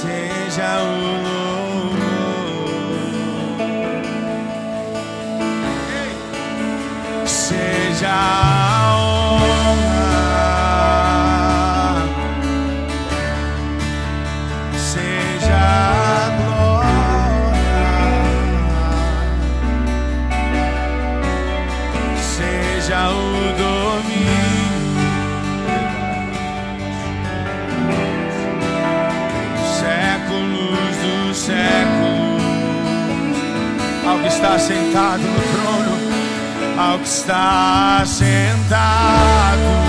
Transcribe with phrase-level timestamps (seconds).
[0.00, 0.86] seja o
[1.24, 1.98] louvor.
[7.26, 8.47] Seja o
[34.48, 35.98] está sentado no trono,
[36.78, 39.87] ao que está sentado.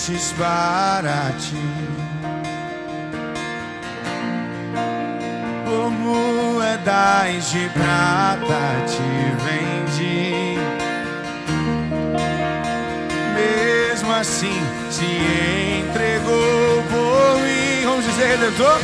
[0.00, 1.56] deixes para ti.
[5.66, 9.02] Como é moedas de prata te
[9.44, 10.56] vendi.
[13.34, 15.04] Mesmo assim se
[15.84, 17.84] entregou por mim.
[17.84, 18.78] Vamos dizer, Redentor?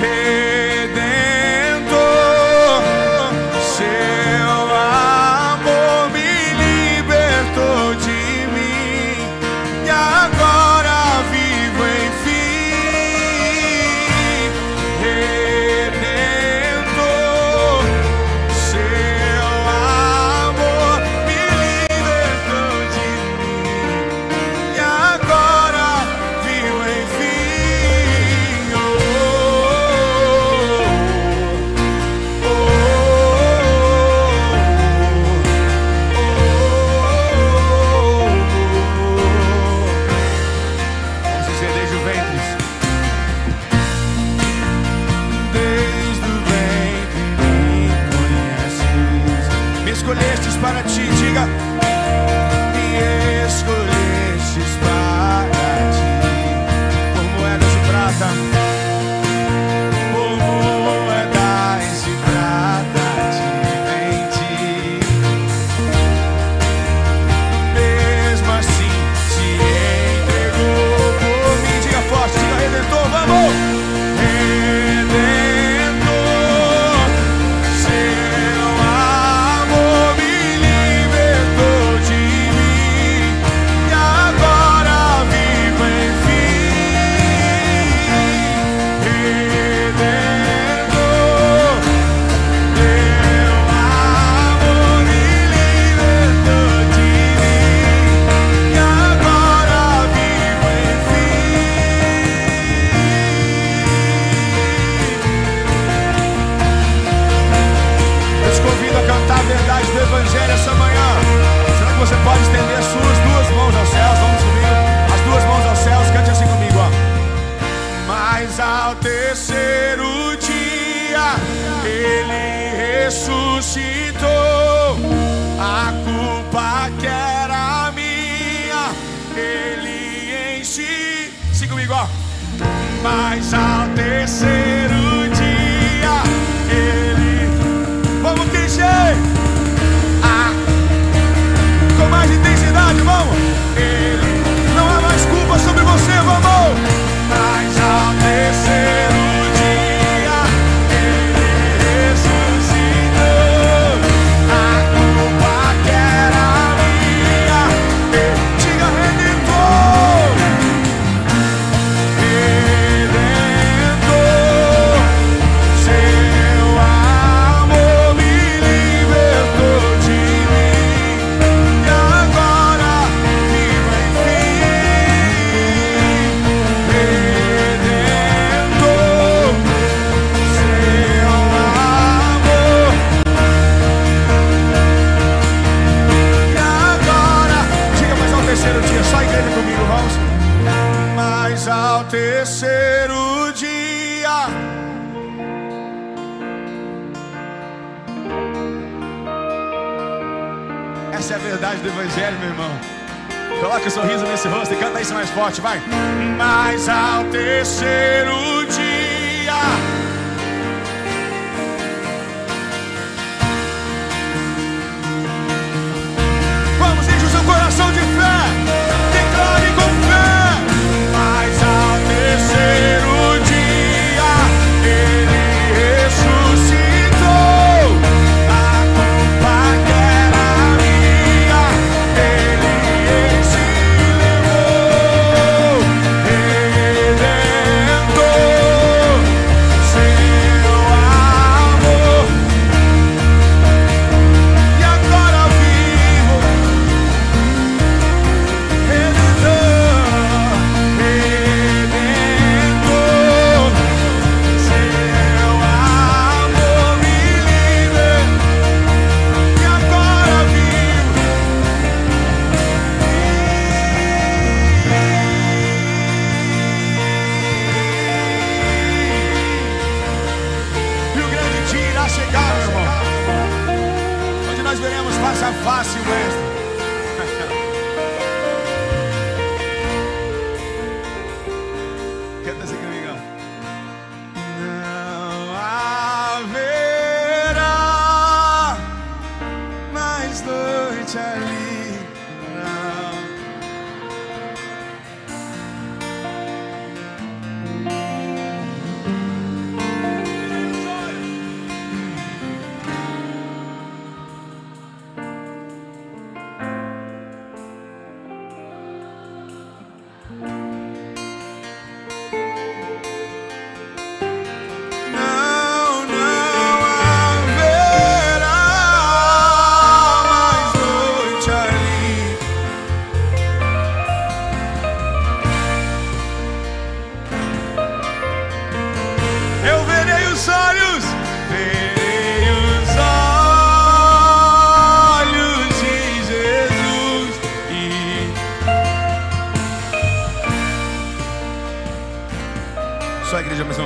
[0.00, 1.18] Redentor.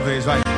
[0.03, 0.52] 最帅。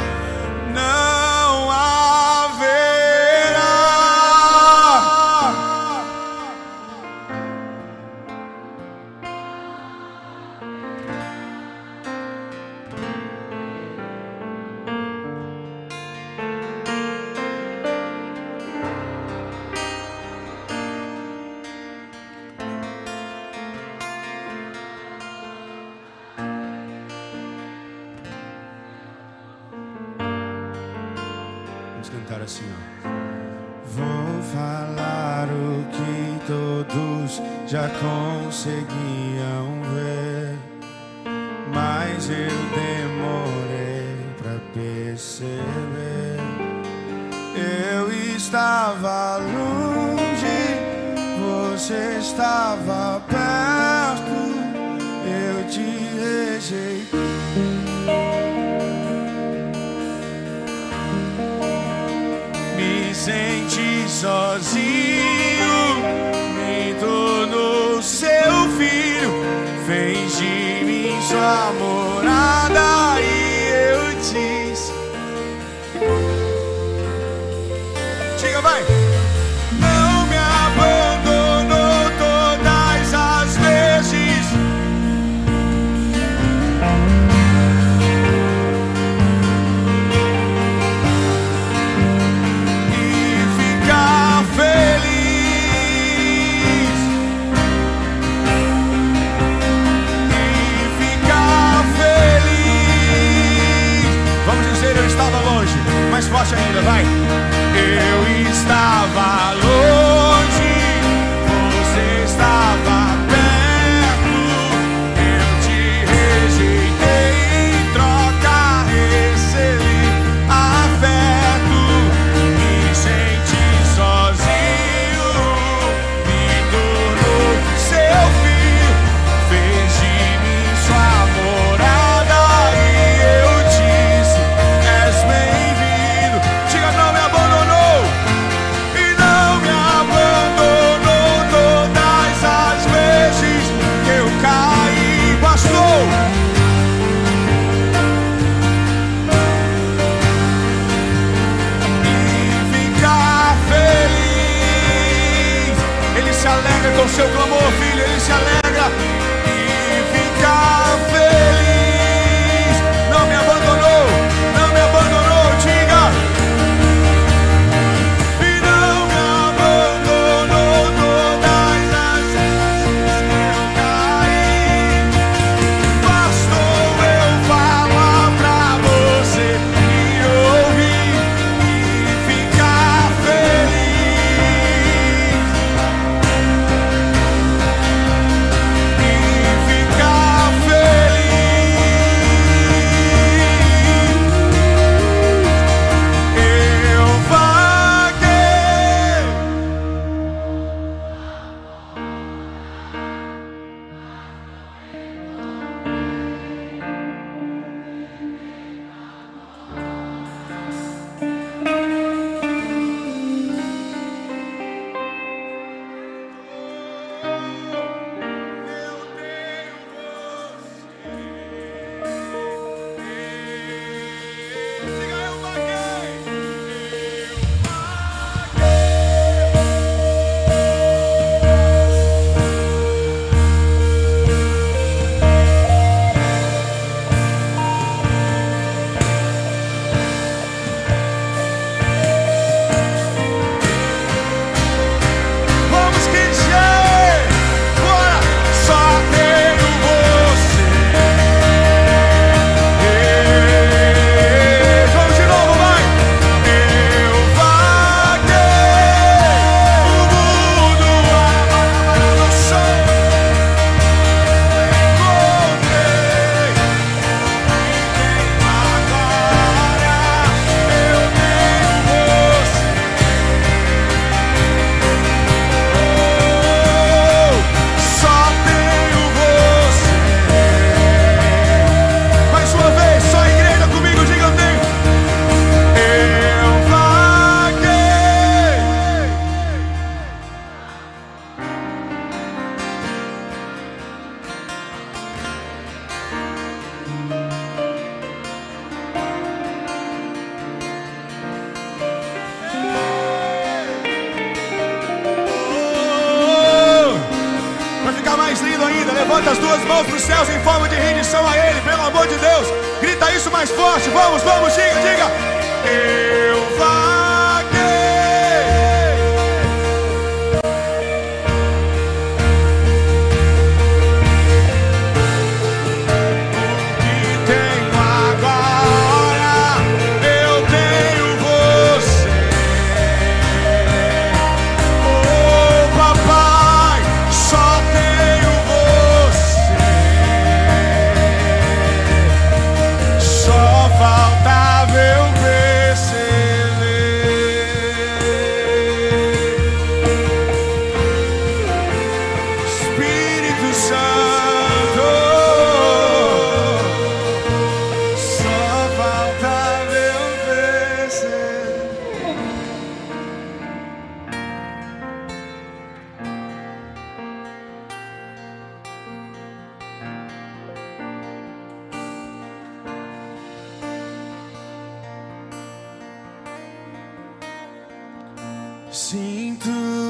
[378.94, 379.83] Sinto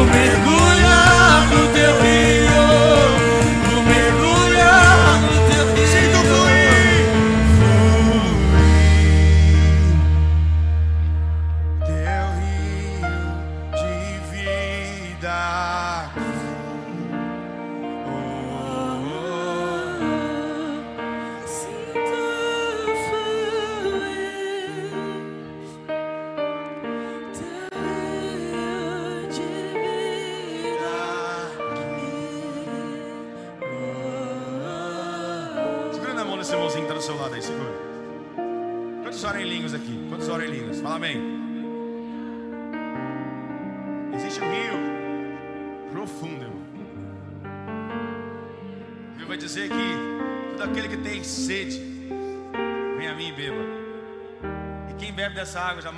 [0.00, 0.59] Vou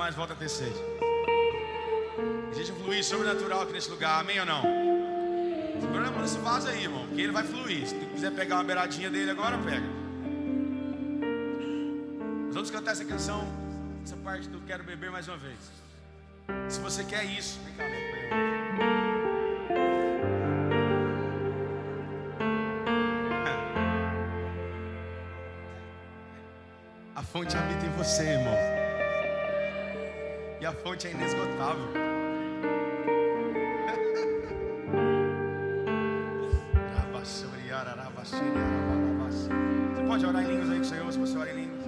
[0.03, 0.75] jamais volta a ter sede.
[2.73, 4.63] Um fluir sobrenatural aqui nesse lugar, amém ou não?
[5.81, 7.87] Segura na nesse vaso aí, irmão, porque ele vai fluir.
[7.87, 9.87] Se tu quiser pegar uma beiradinha dele agora, pega.
[12.47, 13.47] Nós vamos cantar essa canção,
[14.05, 15.59] essa parte do Quero Beber mais uma vez.
[16.69, 17.85] Se você quer isso, vem cá,
[27.15, 28.72] A fonte habita em você, irmão.
[30.63, 31.89] E a fonte é inesgotável.
[39.93, 41.83] Você pode orar em línguas aí com o Senhor, se você ora em línguas.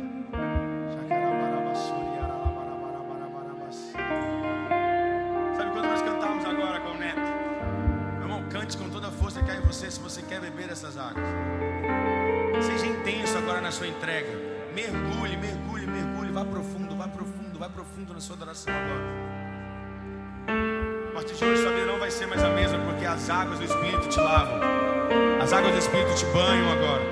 [5.56, 7.20] Sabe quando nós cantamos agora com o Neto?
[8.18, 10.70] Meu irmão, cante com toda a força que há em você se você quer beber
[10.70, 11.24] essas águas.
[12.60, 14.30] Seja intenso agora na sua entrega.
[14.74, 16.32] Mergulhe, mergulhe, mergulhe.
[16.32, 19.05] Vá profundo, vá profundo, vá profundo na sua adoração agora.
[21.09, 23.59] A partir de hoje sua vida não vai ser mais a mesma, porque as águas
[23.59, 24.61] do Espírito te lavam.
[25.42, 27.05] As águas do Espírito te banham agora.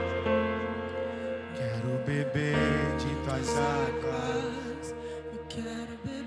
[1.57, 4.95] Quero beber de tuas águas.
[5.33, 6.22] Eu quero beber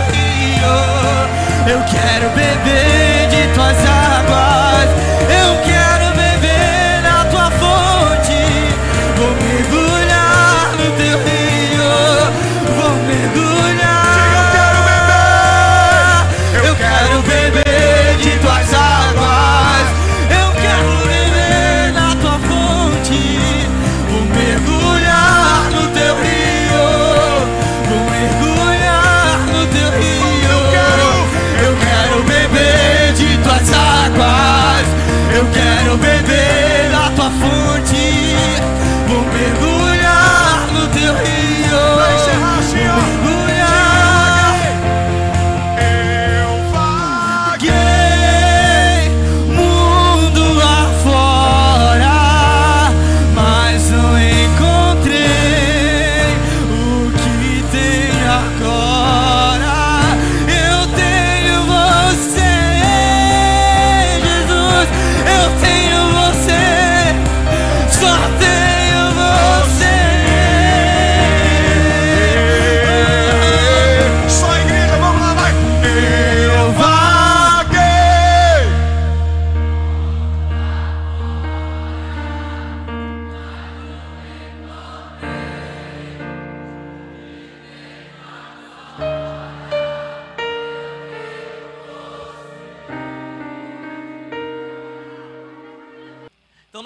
[0.00, 1.72] rio.
[1.72, 3.01] Eu quero beber
[39.42, 39.71] Vou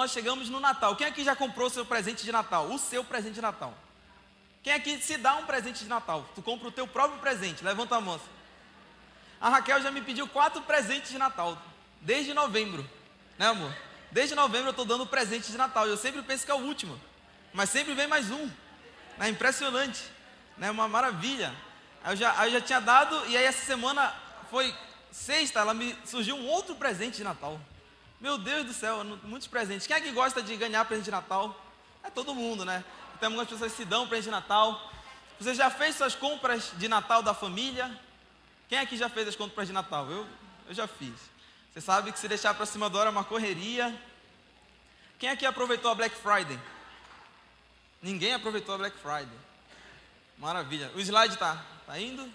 [0.06, 0.94] nós chegamos no Natal.
[0.94, 2.70] Quem aqui já comprou o seu presente de Natal?
[2.70, 3.74] O seu presente de Natal.
[4.62, 6.24] Quem aqui se dá um presente de Natal?
[6.32, 7.64] Tu compra o teu próprio presente.
[7.64, 8.20] Levanta a mão.
[9.40, 11.60] A Raquel já me pediu quatro presentes de Natal.
[12.00, 12.88] Desde novembro.
[13.36, 13.74] Né, amor?
[14.12, 15.88] Desde novembro eu estou dando presente de Natal.
[15.88, 17.00] Eu sempre penso que é o último.
[17.52, 18.48] Mas sempre vem mais um.
[19.18, 20.04] É impressionante.
[20.56, 20.70] Né?
[20.70, 21.52] Uma maravilha.
[22.04, 24.14] Eu, já, eu já tinha dado, e aí essa semana
[24.52, 24.72] foi
[25.10, 27.60] sexta, ela me surgiu um outro presente de Natal.
[28.20, 29.86] Meu Deus do céu, muitos presentes.
[29.86, 31.54] Quem é que gosta de ganhar presente de Natal?
[32.02, 32.82] É todo mundo, né?
[33.14, 34.92] Então algumas pessoas se dão presente de Natal.
[35.38, 38.00] Você já fez suas compras de Natal da família?
[38.68, 40.10] Quem aqui já fez as compras de Natal?
[40.10, 40.26] Eu,
[40.66, 41.14] eu já fiz.
[41.72, 43.94] Você sabe que se deixar para cima da hora é uma correria.
[45.18, 46.58] Quem aqui aproveitou a Black Friday?
[48.00, 49.38] Ninguém aproveitou a Black Friday.
[50.38, 50.90] Maravilha.
[50.94, 52.32] O slide tá, tá indo?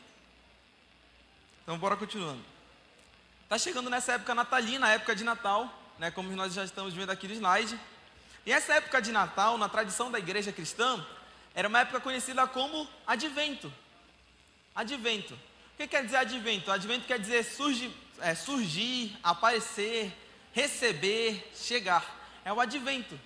[1.63, 2.50] Então bora continuando.
[3.51, 7.27] Tá chegando nessa época natalina, época de Natal, né, como nós já estamos vendo aqui
[7.27, 7.77] no slide.
[8.45, 11.05] E essa época de Natal, na tradição da igreja cristã,
[11.53, 13.69] era uma época conhecida como Advento.
[14.73, 15.33] Advento.
[15.33, 16.71] O que quer dizer Advento?
[16.71, 20.17] Advento quer dizer surgir, é, surgir aparecer,
[20.53, 22.05] receber, chegar.
[22.45, 23.19] É o Advento.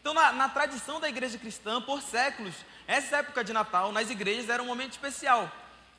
[0.00, 2.54] Então, na, na tradição da igreja cristã, por séculos,
[2.86, 5.50] essa época de Natal nas igrejas era um momento especial,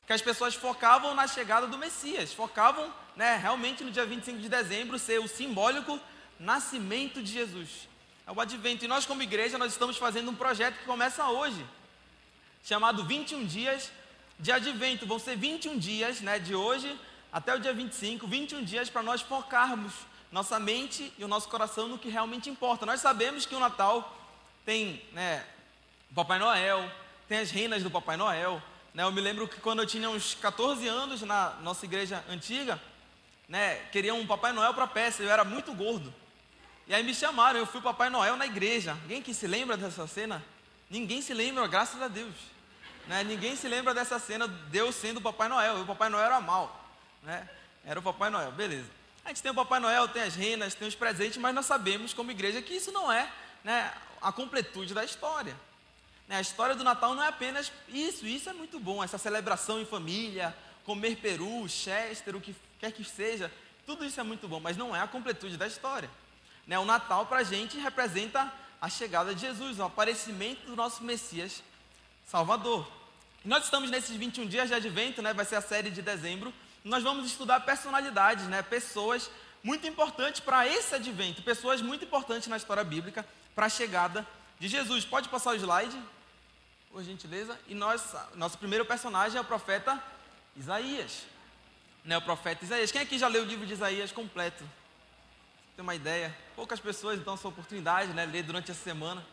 [0.07, 4.49] que as pessoas focavam na chegada do Messias, focavam né, realmente no dia 25 de
[4.49, 5.99] dezembro ser o simbólico
[6.39, 7.87] nascimento de Jesus.
[8.27, 8.83] É o Advento.
[8.83, 11.65] E nós, como igreja, nós estamos fazendo um projeto que começa hoje.
[12.63, 13.91] chamado 21 dias
[14.39, 15.05] de advento.
[15.05, 16.99] Vão ser 21 dias, né, de hoje
[17.31, 19.93] até o dia 25, 21 dias para nós focarmos
[20.31, 22.85] nossa mente e o nosso coração no que realmente importa.
[22.85, 24.17] Nós sabemos que o Natal
[24.65, 25.45] tem, né,
[26.13, 26.89] Papai Noel,
[27.27, 28.61] tem as reinas do Papai Noel,
[28.93, 29.03] né?
[29.03, 32.81] Eu me lembro que quando eu tinha uns 14 anos na nossa igreja antiga,
[33.47, 36.13] né, queriam um Papai Noel para peça, eu era muito gordo.
[36.87, 38.91] E aí me chamaram, eu fui Papai Noel na igreja.
[38.91, 40.43] Alguém que se lembra dessa cena?
[40.89, 42.35] Ninguém se lembra, graças a Deus.
[43.07, 43.23] Né?
[43.23, 45.79] Ninguém se lembra dessa cena, Deus sendo o Papai Noel.
[45.79, 46.85] E o Papai Noel era mal.
[47.23, 47.47] Né?
[47.83, 48.89] Era o Papai Noel, beleza.
[49.23, 52.13] A gente tem o Papai Noel, tem as renas, tem os presentes, mas nós sabemos
[52.13, 53.31] como igreja que isso não é
[53.63, 55.55] né, a completude da história.
[56.27, 56.37] Né?
[56.37, 59.85] A história do Natal não é apenas isso, isso é muito bom, essa celebração em
[59.85, 63.51] família, comer peru, chester, o que quer que seja,
[63.85, 66.09] tudo isso é muito bom, mas não é a completude da história.
[66.67, 66.77] Né?
[66.77, 71.63] O Natal para a gente representa a chegada de Jesus, o aparecimento do nosso Messias
[72.27, 72.87] Salvador.
[73.43, 75.33] Nós estamos nesses 21 dias de advento, né?
[75.33, 78.61] vai ser a série de dezembro, nós vamos estudar personalidades, né?
[78.61, 79.29] pessoas
[79.63, 84.27] muito importantes para esse advento, pessoas muito importantes na história bíblica para a chegada
[84.59, 85.05] de Jesus.
[85.05, 85.99] Pode passar o slide,
[86.91, 87.59] por gentileza?
[87.67, 90.01] E nós, nosso primeiro personagem é o profeta
[90.55, 91.34] Isaías.
[92.05, 92.91] Né, o profeta Isaías.
[92.91, 94.63] Quem aqui já leu o livro de Isaías completo?
[95.75, 96.35] Tem uma ideia?
[96.55, 98.25] Poucas pessoas, então, essa oportunidade, né?
[98.25, 99.25] Ler durante a semana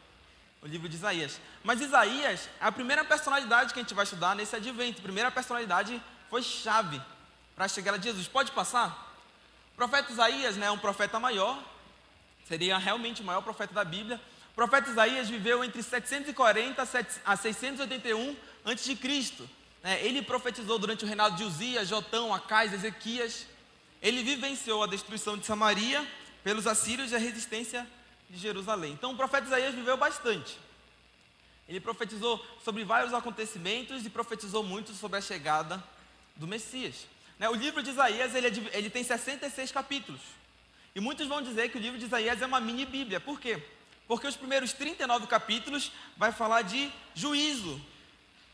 [0.63, 1.39] o livro de Isaías.
[1.63, 5.01] Mas Isaías é a primeira personalidade que a gente vai estudar nesse advento.
[5.01, 7.01] A primeira personalidade foi chave
[7.55, 8.27] para a chegada de Jesus.
[8.27, 9.15] Pode passar?
[9.75, 11.63] O profeta Isaías né, é um profeta maior,
[12.49, 14.21] seria realmente o maior profeta da Bíblia.
[14.53, 16.83] O profeta Isaías viveu entre 740
[17.25, 18.97] a 681 a.C.
[19.83, 20.05] Né?
[20.05, 23.47] Ele profetizou durante o reinado de Uzias, Jotão, Acais, Ezequias.
[24.01, 26.07] Ele vivenciou a destruição de Samaria
[26.45, 27.87] pelos assírios e a resistência
[28.29, 28.93] de Jerusalém.
[28.93, 30.59] Então o profeta Isaías viveu bastante.
[31.69, 35.83] Ele profetizou sobre vários acontecimentos e profetizou muito sobre a chegada
[36.37, 37.07] do Messias.
[37.39, 40.21] Né, o livro de Isaías ele, é ele tem 66 capítulos.
[40.95, 43.21] E muitos vão dizer que o livro de Isaías é uma mini Bíblia.
[43.21, 43.63] Por quê?
[44.07, 47.81] Porque os primeiros 39 capítulos vai falar de juízo,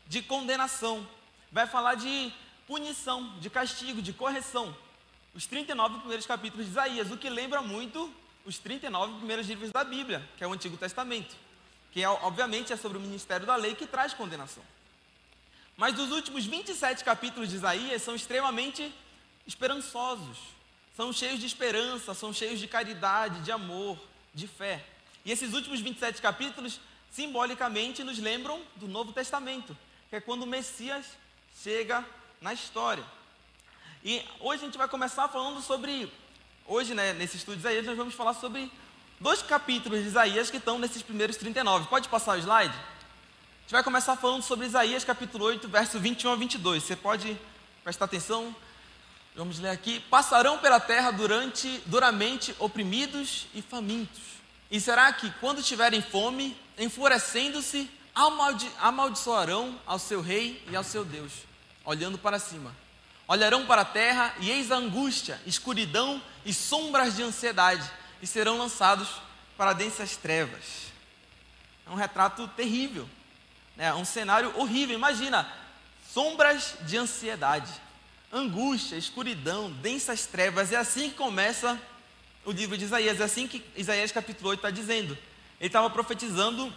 [0.07, 1.05] de condenação,
[1.51, 2.31] vai falar de
[2.67, 4.75] punição, de castigo, de correção.
[5.33, 8.13] Os 39 primeiros capítulos de Isaías, o que lembra muito
[8.45, 11.35] os 39 primeiros livros da Bíblia, que é o Antigo Testamento,
[11.91, 14.63] que é, obviamente é sobre o ministério da lei que traz condenação.
[15.77, 18.93] Mas os últimos 27 capítulos de Isaías são extremamente
[19.47, 20.37] esperançosos,
[20.95, 23.97] são cheios de esperança, são cheios de caridade, de amor,
[24.33, 24.85] de fé.
[25.23, 26.79] E esses últimos 27 capítulos,
[27.09, 29.77] simbolicamente, nos lembram do Novo Testamento,
[30.09, 31.05] que é quando o Messias
[31.63, 32.05] chega
[32.41, 33.03] na história.
[34.03, 36.11] E hoje a gente vai começar falando sobre,
[36.65, 38.71] hoje, né, nesse estudo de Isaías, nós vamos falar sobre
[39.19, 41.87] dois capítulos de Isaías que estão nesses primeiros 39.
[41.87, 42.75] Pode passar o slide?
[43.69, 46.81] gente vai começar falando sobre Isaías capítulo 8, verso 21 a 22.
[46.81, 47.39] Você pode
[47.83, 48.55] prestar atenção?
[49.35, 49.99] Vamos ler aqui.
[50.09, 54.21] Passarão pela terra durante, duramente oprimidos e famintos.
[54.71, 57.87] E será que, quando tiverem fome, enfurecendo-se,
[58.27, 61.31] amaldi amaldiçoarão ao seu rei e ao seu Deus,
[61.85, 62.75] olhando para cima.
[63.27, 67.89] Olharão para a terra e eis a angústia, escuridão e sombras de ansiedade,
[68.21, 69.07] e serão lançados
[69.55, 70.89] para densas trevas.
[71.85, 73.07] É um retrato terrível
[73.79, 74.93] é um cenário horrível.
[74.93, 75.49] Imagina,
[76.13, 77.71] sombras de ansiedade,
[78.31, 80.73] angústia, escuridão, densas trevas.
[80.73, 81.81] É assim que começa
[82.43, 83.21] o livro de Isaías.
[83.21, 85.17] É assim que Isaías capítulo 8 está dizendo.
[85.59, 86.73] Ele estava profetizando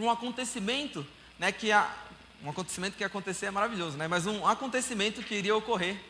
[0.00, 1.06] para um acontecimento,
[1.38, 1.94] né, que a,
[2.42, 6.00] um acontecimento que ia acontecer é maravilhoso, né, mas um acontecimento que iria ocorrer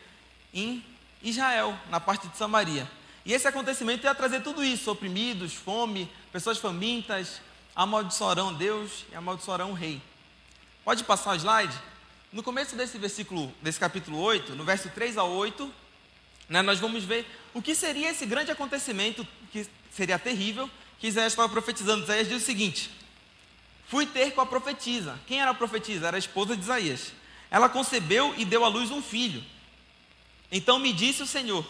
[0.53, 0.83] em
[1.21, 2.89] Israel, na parte de Samaria.
[3.25, 7.41] E esse acontecimento ia trazer tudo isso: oprimidos, fome, pessoas famintas,
[7.75, 10.01] amaldiçoarão Deus e amaldiçoarão o rei.
[10.85, 11.77] Pode passar o slide?
[12.31, 15.71] No começo desse versículo, desse capítulo 8, no verso 3 a 8,
[16.47, 21.33] né, nós vamos ver o que seria esse grande acontecimento, que seria terrível, que Isaías
[21.33, 22.03] estava profetizando.
[22.03, 23.00] Isaías diz o seguinte:
[23.91, 25.19] Fui ter com a profetisa.
[25.27, 26.07] Quem era a profetisa?
[26.07, 27.11] Era a esposa de Isaías.
[27.51, 29.43] Ela concebeu e deu à luz um filho.
[30.49, 31.67] Então me disse o Senhor: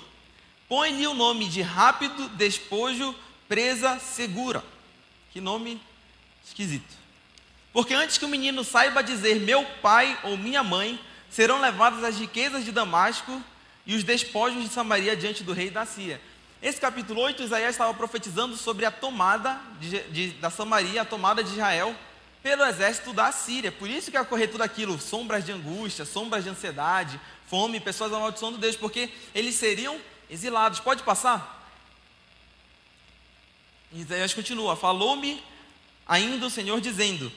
[0.69, 3.15] Põe-lhe o nome de rápido despojo,
[3.47, 4.63] presa segura.
[5.31, 5.81] Que nome
[6.45, 6.93] esquisito.
[7.73, 12.19] Porque antes que o menino saiba dizer meu pai ou minha mãe, serão levadas as
[12.19, 13.41] riquezas de Damasco
[13.83, 16.21] e os despojos de Samaria diante do rei da Síria.
[16.61, 21.43] Esse capítulo 8, Isaías estava profetizando sobre a tomada de, de, da Samaria, a tomada
[21.43, 21.95] de Israel
[22.41, 23.71] pelo exército da Síria.
[23.71, 28.13] Por isso que ia ocorrer tudo aquilo, sombras de angústia, sombras de ansiedade, fome, pessoas
[28.13, 30.79] amaldiçoando Deus, porque eles seriam exilados.
[30.79, 31.59] Pode passar?
[33.93, 35.43] Isaías continua: Falou-me
[36.07, 37.31] ainda o Senhor dizendo: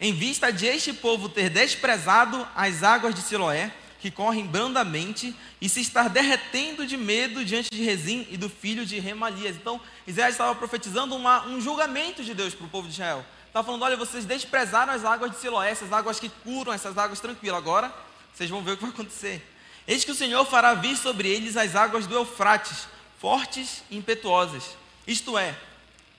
[0.00, 5.68] Em vista de este povo ter desprezado as águas de Siloé, que correm brandamente, e
[5.68, 9.56] se estar derretendo de medo diante de Rezim e do filho de Remalias.
[9.56, 13.24] Então, Isaías estava profetizando uma, um julgamento de Deus para o povo de Israel.
[13.56, 17.20] Estava falando: olha, vocês desprezaram as águas de Siloé, essas águas que curam, essas águas
[17.20, 17.56] tranquilas.
[17.56, 17.90] Agora,
[18.34, 19.42] vocês vão ver o que vai acontecer.
[19.88, 22.86] Eis que o Senhor fará vir sobre eles as águas do Eufrates,
[23.18, 24.76] fortes e impetuosas.
[25.06, 25.58] Isto é,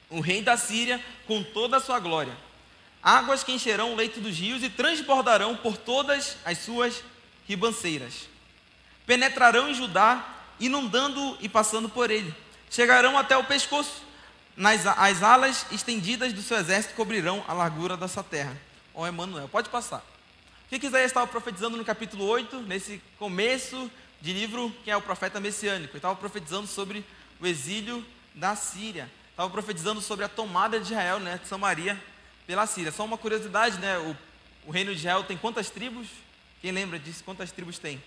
[0.09, 2.35] o rei da Síria com toda a sua glória
[3.03, 7.03] águas que encherão o leito dos rios e transbordarão por todas as suas
[7.47, 8.27] ribanceiras.
[9.05, 10.25] Penetrarão em Judá,
[10.59, 12.35] inundando e passando por ele.
[12.69, 14.06] Chegarão até o pescoço.
[14.57, 18.57] Nas, as alas estendidas do seu exército cobrirão a largura dessa terra.
[18.91, 19.99] Ó oh, Emmanuel, pode passar.
[19.99, 23.89] O que, que Isaías estava profetizando no capítulo 8, nesse começo
[24.19, 25.91] de livro, que é o profeta messiânico?
[25.91, 27.05] Ele estava profetizando sobre
[27.39, 28.03] o exílio
[28.33, 29.07] da Síria.
[29.29, 32.01] Estava profetizando sobre a tomada de Israel, né, de Samaria,
[32.47, 32.91] pela Síria.
[32.91, 33.99] Só uma curiosidade, né?
[33.99, 34.17] O,
[34.65, 36.07] o reino de Israel tem quantas tribos?
[36.63, 37.23] Quem lembra disso?
[37.23, 38.01] Quantas tribos tem?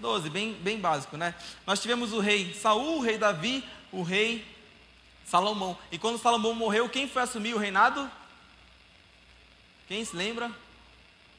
[0.00, 1.32] Doze, bem, bem básico, né?
[1.64, 4.44] Nós tivemos o rei Saul, o rei Davi, o rei
[5.30, 5.78] Salomão.
[5.92, 8.10] E quando Salomão morreu, quem foi assumir o reinado?
[9.86, 10.50] Quem se lembra?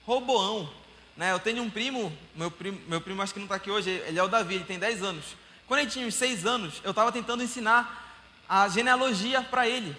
[0.06, 0.70] Roboão.
[1.18, 1.34] Né?
[1.34, 4.18] Eu tenho um primo, meu primo, meu primo acho que não está aqui hoje, ele
[4.18, 5.26] é o Davi, ele tem 10 anos.
[5.68, 8.18] Quando ele tinha uns 6 anos, eu estava tentando ensinar
[8.48, 9.96] a genealogia para ele.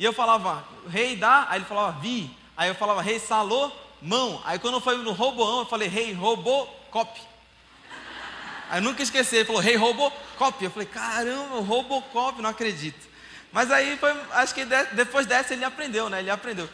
[0.00, 2.30] E eu falava, rei da, aí ele falava, vi.
[2.56, 4.42] Aí eu falava, rei Salomão.
[4.44, 7.20] Aí quando foi no Roboão, eu falei, rei Robocop.
[8.68, 10.64] Aí eu nunca esqueci, ele falou, rei Robocop.
[10.64, 13.08] Eu falei, caramba, Robocop, não acredito.
[13.52, 16.20] Mas aí foi, acho que depois dessa ele aprendeu, né?
[16.20, 16.68] Ele aprendeu.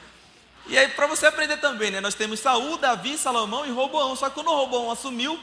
[0.67, 2.01] E aí, para você aprender também, né?
[2.01, 4.17] Nós temos Saul, Davi, Salomão e Roboão.
[4.17, 5.39] Só que quando Roboão assumiu,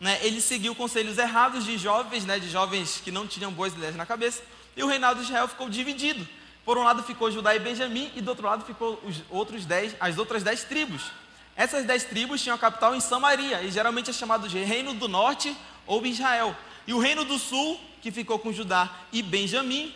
[0.00, 0.18] né?
[0.22, 2.38] Ele seguiu conselhos errados de jovens, né?
[2.38, 4.42] De jovens que não tinham boas ideias na cabeça.
[4.76, 6.26] E o reinado de Israel ficou dividido.
[6.64, 9.94] Por um lado ficou Judá e Benjamim, e do outro lado ficou os outros dez,
[10.00, 11.02] as outras dez tribos.
[11.54, 15.06] Essas dez tribos tinham a capital em Samaria, e geralmente é chamado de Reino do
[15.06, 15.54] Norte
[15.86, 16.56] ou Israel.
[16.86, 19.94] E o Reino do Sul, que ficou com Judá e Benjamim,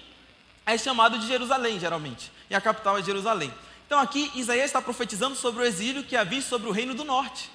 [0.74, 2.30] é chamado de Jerusalém, geralmente.
[2.50, 3.52] E a capital é Jerusalém.
[3.86, 7.50] Então aqui Isaías está profetizando sobre o exílio que havia sobre o Reino do Norte,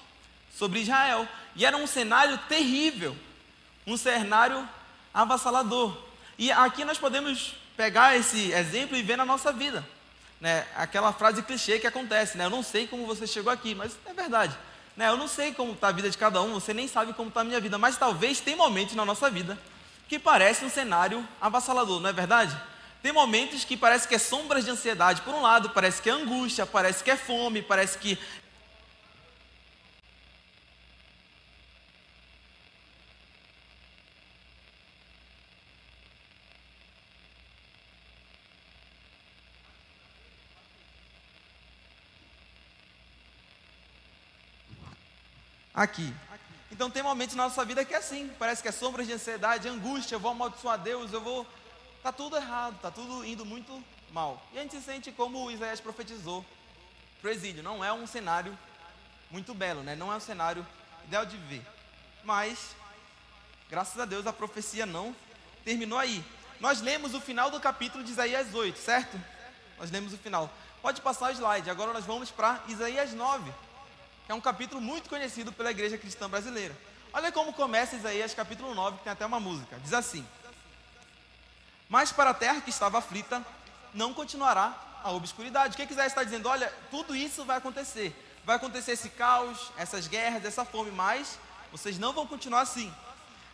[0.58, 1.28] sobre Israel.
[1.56, 3.16] E era um cenário terrível,
[3.86, 4.68] um cenário
[5.14, 5.96] avassalador.
[6.40, 9.88] E aqui nós podemos pegar esse exemplo e ver na nossa vida.
[10.42, 10.66] Né?
[10.76, 12.46] Aquela frase clichê que acontece, né?
[12.46, 14.58] Eu não sei como você chegou aqui, mas é verdade.
[14.98, 15.08] Né?
[15.08, 17.42] Eu não sei como está a vida de cada um, você nem sabe como está
[17.42, 19.58] a minha vida, mas talvez tem momentos na nossa vida
[20.10, 22.56] que parece um cenário avassalador, não é verdade?
[23.04, 25.22] Tem momentos que parece que é sombras de ansiedade.
[25.24, 28.18] Por um lado, parece que é angústia, parece que é fome, parece que
[45.74, 46.14] aqui.
[46.72, 49.68] Então tem momentos na nossa vida que é assim, parece que é sombras de ansiedade,
[49.68, 51.46] angústia, eu vou amaldiçoar Deus, eu vou.
[52.04, 54.46] Tá tudo errado, tá tudo indo muito mal.
[54.54, 56.46] E a gente se sente como Isaías profetizou
[57.22, 57.64] para o exílio.
[57.64, 58.58] Não é um cenário
[59.32, 59.96] muito belo, né?
[59.96, 60.66] Não é um cenário
[61.06, 61.66] ideal de ver.
[62.24, 62.76] Mas,
[63.70, 65.16] graças a Deus, a profecia não
[65.64, 66.24] terminou aí.
[66.60, 69.20] Nós lemos o final do capítulo de Isaías 8, certo?
[69.80, 70.52] Nós lemos o final.
[70.82, 71.70] Pode passar o slide.
[71.70, 73.52] Agora nós vamos para Isaías 9
[74.26, 76.76] que é um capítulo muito conhecido pela igreja cristã brasileira.
[77.12, 79.78] Olha como começa Isaías capítulo 9, que tem até uma música.
[79.84, 80.26] Diz assim:
[81.94, 83.46] Mas para a terra que estava aflita,
[83.94, 85.76] não continuará a obscuridade.
[85.76, 86.50] O que Isaías está dizendo?
[86.50, 88.12] Olha, tudo isso vai acontecer.
[88.44, 91.38] Vai acontecer esse caos, essas guerras, essa fome, mas
[91.72, 92.92] vocês não vão continuar assim.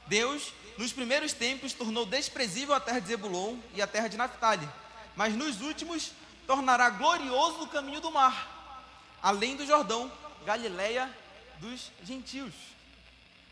[0.07, 4.69] Deus, nos primeiros tempos, tornou desprezível a terra de Zebulon e a terra de Naphtali,
[5.17, 6.13] mas nos últimos
[6.47, 8.87] tornará glorioso o caminho do mar,
[9.21, 10.09] além do Jordão,
[10.45, 11.13] Galileia
[11.59, 12.53] dos gentios.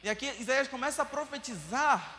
[0.02, 2.17] E aqui Isaías começa a profetizar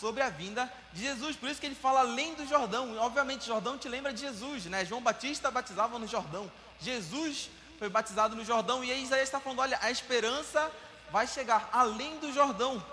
[0.00, 1.36] sobre a vinda de Jesus.
[1.36, 2.96] Por isso que ele fala além do Jordão.
[2.98, 4.84] Obviamente, Jordão te lembra de Jesus, né?
[4.84, 6.50] João Batista batizava no Jordão.
[6.80, 8.84] Jesus foi batizado no Jordão.
[8.84, 10.70] E aí Isaías está falando: olha, a esperança
[11.10, 12.84] vai chegar além do Jordão,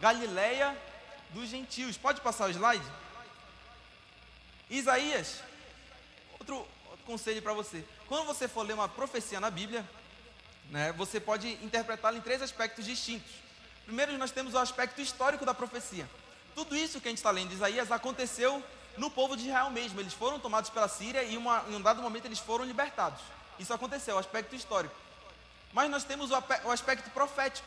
[0.00, 0.76] Galileia
[1.30, 1.96] dos gentios.
[1.96, 2.84] Pode passar o slide?
[4.70, 5.40] Isaías,
[6.38, 6.56] outro,
[6.90, 7.84] outro conselho para você.
[8.08, 9.88] Quando você for ler uma profecia na Bíblia,
[10.70, 13.30] né, você pode interpretá-la em três aspectos distintos.
[13.84, 16.08] Primeiro, nós temos o aspecto histórico da profecia.
[16.54, 18.62] Tudo isso que a gente está lendo Isaías aconteceu
[18.96, 20.00] no povo de Israel mesmo.
[20.00, 23.20] Eles foram tomados pela Síria e uma, em um dado momento eles foram libertados.
[23.58, 24.94] Isso aconteceu, o aspecto histórico.
[25.72, 26.34] Mas nós temos o,
[26.64, 27.66] o aspecto profético,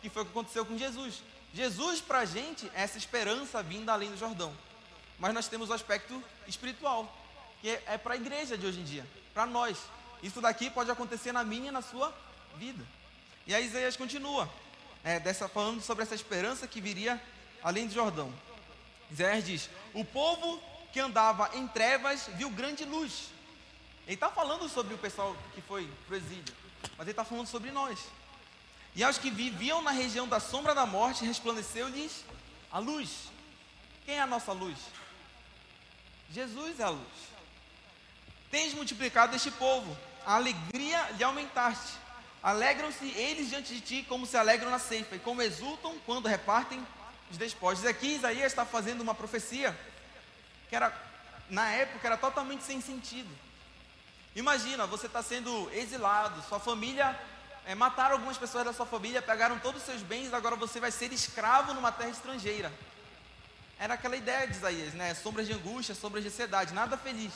[0.00, 1.22] que foi o que aconteceu com Jesus.
[1.52, 4.54] Jesus, para a gente, é essa esperança vinda além do Jordão.
[5.18, 7.12] Mas nós temos o aspecto espiritual,
[7.60, 9.78] que é, é para a igreja de hoje em dia, para nós.
[10.22, 12.14] Isso daqui pode acontecer na minha e na sua
[12.56, 12.84] vida.
[13.46, 14.48] E aí Isaías continua,
[15.02, 17.20] é, dessa, falando sobre essa esperança que viria
[17.62, 18.32] além do Jordão.
[19.10, 20.60] Isaías diz: O povo
[20.92, 23.30] que andava em trevas viu grande luz.
[24.06, 26.54] Ele está falando sobre o pessoal que foi para o exílio,
[26.96, 27.98] mas ele está falando sobre nós.
[28.94, 32.24] E aos que viviam na região da sombra da morte, resplandeceu-lhes
[32.72, 33.28] a luz.
[34.04, 34.78] Quem é a nossa luz?
[36.30, 37.28] Jesus é a luz.
[38.50, 41.92] Tens multiplicado este povo, a alegria lhe aumentaste.
[42.42, 46.84] Alegram-se eles diante de ti como se alegram na ceifa, e como exultam quando repartem
[47.30, 47.84] os despojos.
[47.84, 49.76] Aqui Isaías está fazendo uma profecia
[50.68, 50.92] que era,
[51.48, 53.30] na época, era totalmente sem sentido.
[54.36, 57.18] Imagina, você está sendo exilado, sua família
[57.68, 60.90] é, mataram algumas pessoas da sua família, pegaram todos os seus bens, agora você vai
[60.90, 62.72] ser escravo numa terra estrangeira.
[63.78, 65.14] Era aquela ideia de Isaías, né?
[65.14, 67.32] Sombras de angústia, sombras de ansiedade, nada feliz.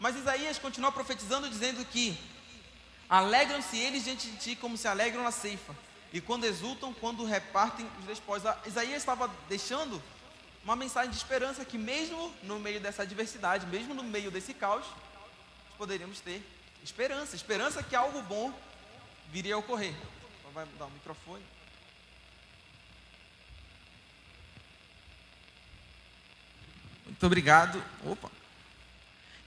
[0.00, 2.18] Mas Isaías continua profetizando, dizendo que
[3.08, 5.72] alegram-se eles diante de ti como se alegram na ceifa,
[6.12, 8.50] e quando exultam, quando repartem os despojos.
[8.66, 10.02] Isaías estava deixando
[10.64, 14.86] uma mensagem de esperança que, mesmo no meio dessa adversidade, mesmo no meio desse caos,
[15.76, 16.42] poderíamos ter
[16.82, 18.52] esperança esperança que algo bom
[19.30, 19.94] viria a ocorrer.
[20.54, 21.44] Vai dar o microfone.
[27.04, 27.82] Muito obrigado.
[28.04, 28.30] Opa.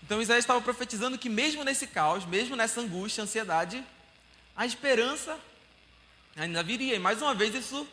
[0.03, 3.83] Então Isaías estava profetizando que mesmo nesse caos, mesmo nessa angústia, ansiedade,
[4.55, 5.39] a esperança
[6.35, 6.95] ainda viria.
[6.95, 7.87] E mais uma vez isso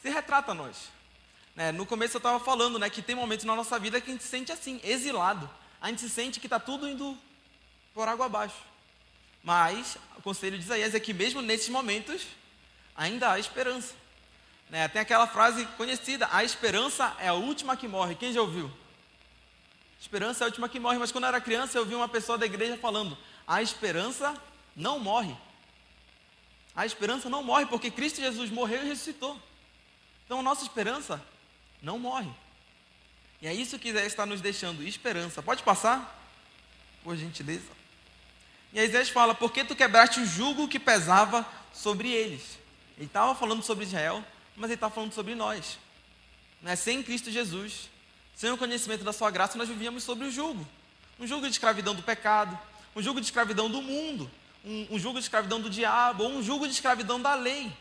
[0.00, 0.90] se retrata a nós.
[1.54, 1.72] Né?
[1.72, 4.24] No começo eu estava falando né, que tem momentos na nossa vida que a gente
[4.24, 5.48] se sente assim, exilado.
[5.80, 7.16] A gente se sente que está tudo indo
[7.92, 8.56] por água abaixo.
[9.42, 12.26] Mas o conselho de Isaías é que mesmo nesses momentos
[12.96, 13.94] ainda há esperança.
[14.70, 14.88] Né?
[14.88, 18.14] Tem aquela frase conhecida: a esperança é a última que morre.
[18.14, 18.70] Quem já ouviu?
[20.00, 22.36] Esperança é a última que morre, mas quando eu era criança eu ouvi uma pessoa
[22.36, 23.16] da igreja falando:
[23.46, 24.34] a esperança
[24.74, 25.36] não morre.
[26.74, 29.40] A esperança não morre porque Cristo Jesus morreu e ressuscitou.
[30.24, 31.22] Então a nossa esperança
[31.82, 32.30] não morre.
[33.40, 35.42] E é isso que Isaías está nos deixando: esperança.
[35.42, 36.20] Pode passar?
[37.02, 37.70] Por gentileza.
[38.72, 42.58] E Isaías fala: Por que tu quebraste o jugo que pesava sobre eles?
[42.96, 44.24] Ele estava falando sobre Israel,
[44.56, 45.78] mas ele está falando sobre nós.
[46.62, 46.74] Né?
[46.74, 47.90] Sem Cristo Jesus,
[48.34, 50.66] sem o conhecimento da sua graça, nós vivíamos sobre o jugo.
[51.20, 52.58] Um jugo de escravidão do pecado,
[52.96, 54.30] um jugo de escravidão do mundo,
[54.64, 57.72] um, um jugo de escravidão do diabo, ou um jugo de escravidão da lei.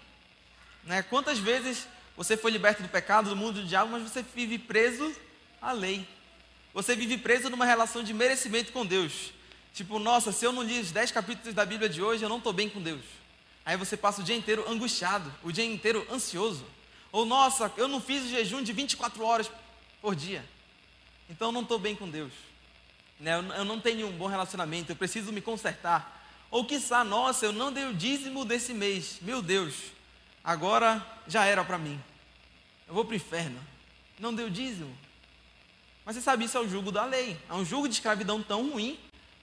[0.84, 1.02] Né?
[1.04, 5.16] Quantas vezes você foi liberto do pecado, do mundo do diabo, mas você vive preso
[5.62, 6.08] à lei.
[6.74, 9.32] Você vive preso numa relação de merecimento com Deus.
[9.74, 12.38] Tipo, nossa, se eu não li os 10 capítulos da Bíblia de hoje, eu não
[12.38, 13.04] estou bem com Deus.
[13.66, 16.66] Aí você passa o dia inteiro angustiado, o dia inteiro ansioso.
[17.12, 19.50] Ou, nossa, eu não fiz o jejum de 24 horas
[20.02, 20.44] por dia.
[21.30, 22.34] Então eu não estou bem com Deus.
[23.20, 23.34] Né?
[23.36, 26.13] Eu não tenho um bom relacionamento, eu preciso me consertar.
[26.54, 29.18] Ou quiçá, nossa, eu não dei o dízimo desse mês.
[29.24, 29.74] Meu Deus,
[30.44, 32.00] agora já era para mim.
[32.88, 33.60] Eu vou para o inferno.
[34.20, 34.96] Não deu dízimo.
[36.06, 37.36] Mas você sabe, isso é o jugo da lei.
[37.50, 39.00] É um jugo de escravidão tão ruim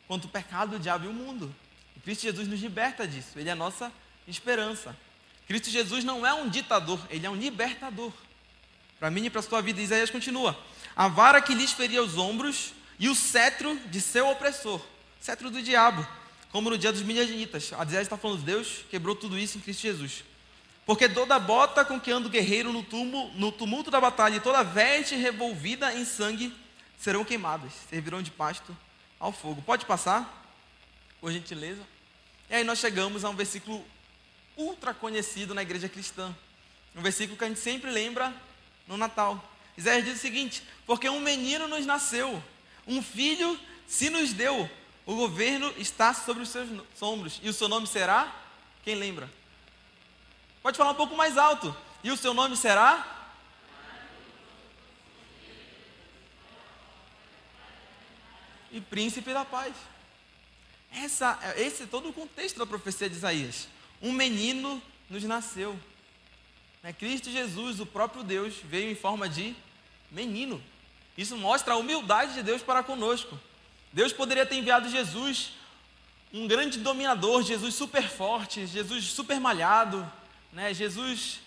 [0.06, 1.52] quanto o pecado, o diabo e o mundo.
[1.96, 3.36] E Cristo Jesus nos liberta disso.
[3.36, 3.92] Ele é a nossa
[4.28, 4.96] esperança.
[5.48, 8.12] Cristo Jesus não é um ditador, ele é um libertador
[9.00, 9.80] para mim e para a sua vida.
[9.80, 10.56] Isaías continua:
[10.94, 14.80] A vara que lhes feria os ombros e o cetro de seu opressor,
[15.20, 16.06] cetro do diabo,
[16.50, 17.72] como no dia dos midianitas.
[17.72, 20.24] A Isaías está falando, Deus quebrou tudo isso em Cristo Jesus.
[20.84, 22.84] Porque toda bota com que anda o guerreiro no,
[23.34, 26.52] no tumulto da batalha e toda veste revolvida em sangue
[26.98, 28.76] serão queimadas, servirão de pasto
[29.18, 29.62] ao fogo.
[29.62, 30.40] Pode passar,
[31.20, 31.82] por gentileza.
[32.48, 33.84] E aí nós chegamos a um versículo
[34.56, 36.34] ultra conhecido na igreja cristã.
[36.96, 38.34] Um versículo que a gente sempre lembra
[38.86, 39.48] no Natal.
[39.76, 42.42] Isaías diz o seguinte: Porque um menino nos nasceu,
[42.86, 44.68] um filho se nos deu,
[45.10, 46.68] o governo está sobre os seus
[47.02, 48.32] ombros, e o seu nome será?
[48.84, 49.28] Quem lembra?
[50.62, 51.76] Pode falar um pouco mais alto.
[52.04, 53.28] E o seu nome será?
[58.70, 59.74] E príncipe da paz.
[60.92, 63.66] Essa, esse é todo o contexto da profecia de Isaías.
[64.00, 65.76] Um menino nos nasceu.
[66.84, 66.92] Né?
[66.92, 69.56] Cristo Jesus, o próprio Deus, veio em forma de
[70.08, 70.62] menino.
[71.18, 73.36] Isso mostra a humildade de Deus para conosco.
[73.92, 75.52] Deus poderia ter enviado Jesus,
[76.32, 80.10] um grande dominador, Jesus super forte, Jesus super malhado,
[80.52, 80.72] né?
[80.72, 81.40] Jesus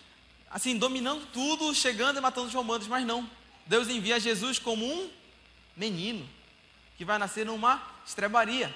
[0.50, 3.28] assim dominando tudo, chegando e matando os romanos, mas não.
[3.66, 5.10] Deus envia Jesus como um
[5.76, 6.28] menino
[6.96, 8.72] que vai nascer numa estrebaria.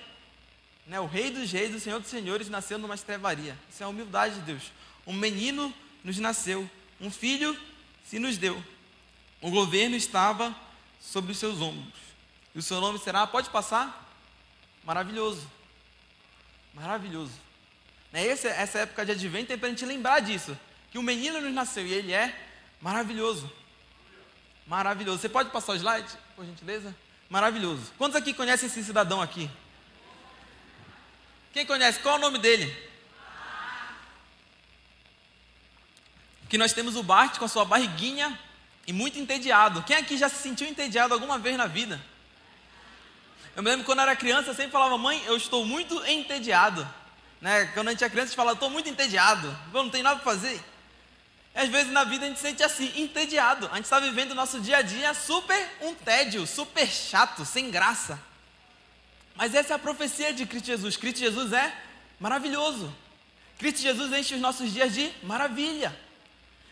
[0.87, 0.99] Né?
[0.99, 3.57] O rei dos reis, o senhor dos senhores nasceu numa estrebaria.
[3.71, 4.73] Isso é a humildade de Deus.
[5.07, 6.69] Um menino nos nasceu,
[7.01, 7.57] um filho
[8.05, 8.61] se nos deu.
[9.41, 10.57] O governo estava
[11.01, 12.08] sobre os seus ombros.
[12.59, 14.05] E o seu nome será, pode passar?
[14.83, 15.49] Maravilhoso.
[16.75, 17.31] Maravilhoso.
[18.13, 18.27] Né?
[18.27, 20.59] Essa, essa época de advento é para a gente lembrar disso.
[20.91, 22.37] Que um menino nos nasceu e ele é
[22.81, 23.49] maravilhoso.
[24.67, 25.21] Maravilhoso.
[25.21, 26.93] Você pode passar o slide, por gentileza?
[27.31, 27.93] Maravilhoso.
[27.97, 29.49] Quantos aqui conhecem esse cidadão aqui?
[31.53, 32.01] Quem conhece?
[32.01, 32.77] Qual é o nome dele?
[36.49, 38.37] Que nós temos o Bart com a sua barriguinha
[38.85, 39.85] e muito entediado.
[39.85, 42.05] Quem aqui já se sentiu entediado alguma vez na vida?
[43.59, 46.89] Eu me lembro quando eu era criança, eu sempre falava, mãe, eu estou muito entediado.
[47.41, 47.65] Né?
[47.75, 50.21] Quando a gente é criança, a gente fala, estou muito entediado, eu não tenho nada
[50.21, 50.63] para fazer.
[51.57, 53.69] E às vezes na vida a gente se sente assim, entediado.
[53.73, 57.69] A gente está vivendo o nosso dia a dia super um tédio, super chato, sem
[57.69, 58.17] graça.
[59.35, 60.97] Mas essa é a profecia de Cristo Jesus.
[60.97, 61.77] Cristo Jesus é
[62.21, 62.95] maravilhoso.
[63.59, 65.99] Cristo Jesus enche os nossos dias de maravilha.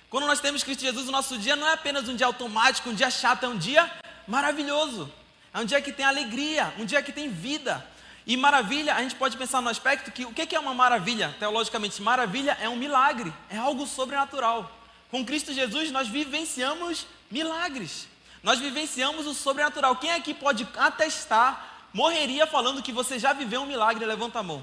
[0.08, 2.94] Quando nós temos Cristo Jesus, o nosso dia não é apenas um dia automático, um
[2.94, 3.90] dia chato, é um dia
[4.28, 5.12] maravilhoso.
[5.56, 7.82] É um dia que tem alegria, um dia que tem vida.
[8.26, 11.34] E maravilha, a gente pode pensar no aspecto que o que é uma maravilha?
[11.38, 14.70] Teologicamente, maravilha é um milagre, é algo sobrenatural.
[15.10, 18.06] Com Cristo Jesus, nós vivenciamos milagres.
[18.42, 19.96] Nós vivenciamos o sobrenatural.
[19.96, 24.04] Quem aqui pode atestar, morreria falando que você já viveu um milagre?
[24.04, 24.62] Levanta a mão.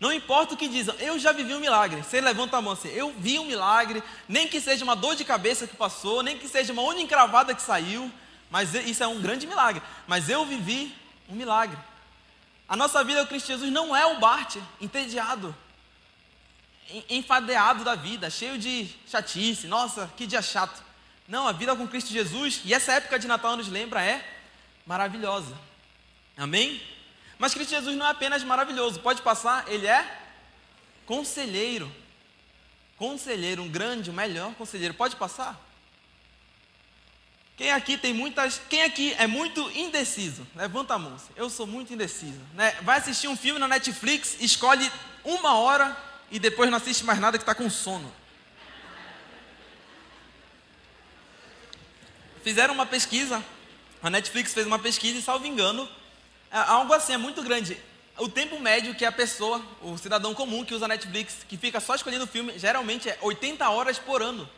[0.00, 2.02] Não importa o que dizem, eu já vivi um milagre.
[2.02, 5.22] Você levanta a mão assim, eu vi um milagre, nem que seja uma dor de
[5.22, 8.10] cabeça que passou, nem que seja uma unha encravada que saiu,
[8.52, 9.82] mas isso é um grande milagre.
[10.06, 10.94] Mas eu vivi
[11.26, 11.78] um milagre.
[12.68, 15.56] A nossa vida com Cristo Jesus não é o Bart entediado,
[17.08, 19.66] enfadeado da vida, cheio de chatice.
[19.66, 20.84] Nossa, que dia chato.
[21.26, 24.22] Não, a vida com Cristo Jesus, e essa época de Natal nos lembra, é
[24.84, 25.58] maravilhosa.
[26.36, 26.82] Amém?
[27.38, 30.20] Mas Cristo Jesus não é apenas maravilhoso, pode passar, ele é
[31.06, 31.90] conselheiro.
[32.98, 34.92] Conselheiro, um grande, o melhor conselheiro.
[34.92, 35.58] Pode passar?
[37.62, 38.60] Quem aqui tem muitas.
[38.68, 40.44] Quem aqui é muito indeciso?
[40.56, 41.16] Levanta a mão.
[41.36, 42.40] Eu sou muito indeciso.
[42.54, 42.72] Né?
[42.82, 44.90] Vai assistir um filme na Netflix, escolhe
[45.22, 45.96] uma hora
[46.28, 48.12] e depois não assiste mais nada que está com sono.
[52.42, 53.40] Fizeram uma pesquisa,
[54.02, 55.88] a Netflix fez uma pesquisa e, salvo engano,
[56.50, 57.78] é algo assim é muito grande.
[58.18, 61.78] O tempo médio que a pessoa, o cidadão comum que usa a Netflix, que fica
[61.78, 64.50] só escolhendo filme, geralmente é 80 horas por ano.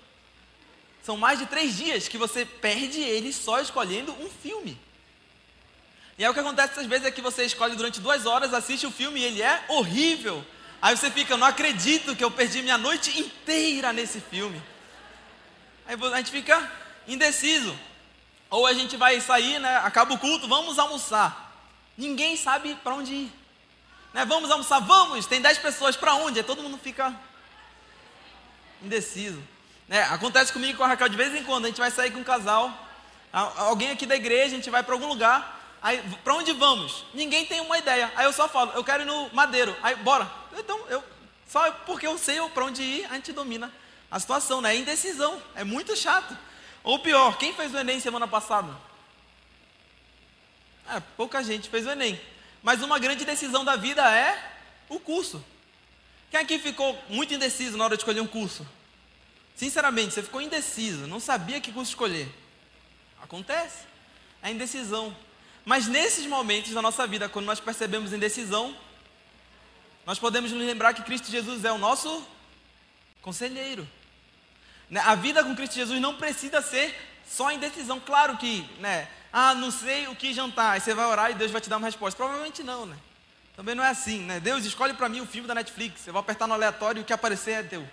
[1.04, 4.80] São mais de três dias que você perde ele só escolhendo um filme.
[6.16, 8.86] E aí o que acontece às vezes é que você escolhe durante duas horas, assiste
[8.86, 10.42] o filme e ele é horrível.
[10.80, 14.62] Aí você fica, não acredito que eu perdi minha noite inteira nesse filme.
[15.86, 16.72] Aí a gente fica
[17.06, 17.78] indeciso.
[18.48, 19.76] Ou a gente vai sair, né?
[19.78, 21.54] Acaba o culto, vamos almoçar.
[21.98, 23.32] Ninguém sabe para onde ir.
[24.14, 24.24] Né?
[24.24, 26.38] Vamos almoçar, vamos, tem dez pessoas, para onde?
[26.38, 27.14] Aí todo mundo fica
[28.82, 29.42] indeciso.
[29.88, 32.10] É, acontece comigo e com a Raquel de vez em quando, a gente vai sair
[32.10, 32.72] com um casal,
[33.32, 37.04] alguém aqui da igreja, a gente vai para algum lugar, aí para onde vamos?
[37.12, 38.10] Ninguém tem uma ideia.
[38.16, 39.76] Aí eu só falo, eu quero ir no Madeiro.
[39.82, 40.30] Aí bora.
[40.56, 41.02] Então, eu
[41.46, 43.72] só porque eu sei para onde ir, a gente domina
[44.10, 44.74] a situação, né?
[44.74, 46.36] É indecisão, é muito chato.
[46.82, 48.68] Ou pior, quem fez o ENEM semana passada?
[50.88, 52.20] É, pouca gente fez o ENEM.
[52.62, 54.52] Mas uma grande decisão da vida é
[54.88, 55.44] o curso.
[56.30, 58.66] Quem aqui ficou muito indeciso na hora de escolher um curso?
[59.54, 62.28] Sinceramente, você ficou indeciso, não sabia que curso escolher.
[63.22, 63.84] Acontece.
[64.42, 65.16] É indecisão.
[65.64, 68.76] Mas nesses momentos da nossa vida, quando nós percebemos indecisão,
[70.04, 72.26] nós podemos nos lembrar que Cristo Jesus é o nosso
[73.22, 73.88] conselheiro.
[74.90, 76.94] Né, a vida com Cristo Jesus não precisa ser
[77.26, 77.98] só indecisão.
[77.98, 79.08] Claro que, né?
[79.32, 80.72] Ah, não sei o que jantar.
[80.72, 82.16] Aí você vai orar e Deus vai te dar uma resposta.
[82.16, 82.96] Provavelmente não, né?
[83.56, 84.40] Também não é assim, né?
[84.40, 86.06] Deus escolhe para mim o filme da Netflix.
[86.06, 87.88] Eu vou apertar no aleatório e o que aparecer é teu.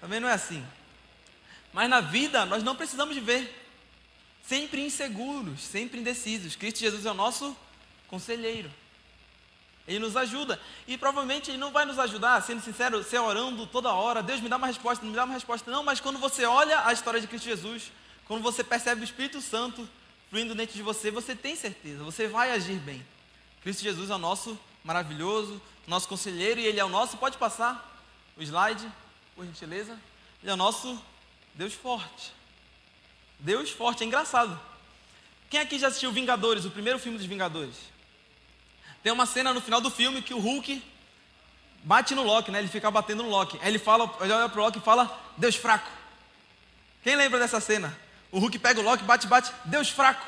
[0.00, 0.66] Também não é assim.
[1.76, 3.54] Mas na vida nós não precisamos viver
[4.48, 6.56] sempre inseguros, sempre indecisos.
[6.56, 7.54] Cristo Jesus é o nosso
[8.08, 8.72] conselheiro.
[9.86, 10.58] Ele nos ajuda.
[10.88, 14.48] E provavelmente Ele não vai nos ajudar, sendo sincero, você orando toda hora, Deus me
[14.48, 15.70] dá uma resposta, não me dá uma resposta.
[15.70, 17.92] Não, mas quando você olha a história de Cristo Jesus,
[18.26, 19.86] quando você percebe o Espírito Santo
[20.30, 23.06] fluindo dentro de você, você tem certeza, você vai agir bem.
[23.60, 28.02] Cristo Jesus é o nosso maravilhoso, nosso conselheiro, e Ele é o nosso, pode passar
[28.34, 28.90] o slide,
[29.34, 29.92] por gentileza.
[30.42, 30.98] Ele é o nosso
[31.56, 32.32] Deus forte.
[33.38, 34.58] Deus forte, é engraçado.
[35.48, 37.76] Quem aqui já assistiu Vingadores, o primeiro filme dos Vingadores?
[39.02, 40.82] Tem uma cena no final do filme que o Hulk
[41.82, 42.58] bate no Loki, né?
[42.58, 43.58] Ele fica batendo no Loki.
[43.62, 45.90] Aí ele fala, ele olha pro Loki e fala: "Deus fraco".
[47.02, 47.96] Quem lembra dessa cena?
[48.30, 50.26] O Hulk pega o Loki, bate, bate, Deus fraco.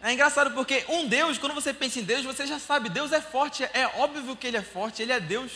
[0.00, 3.20] É engraçado porque um Deus, quando você pensa em Deus, você já sabe, Deus é
[3.20, 5.52] forte, é óbvio que ele é forte, ele é Deus.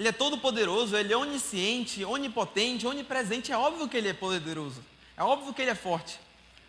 [0.00, 3.52] Ele é todo poderoso, ele é onisciente, onipotente, onipresente.
[3.52, 4.82] É óbvio que ele é poderoso.
[5.14, 6.18] É óbvio que ele é forte.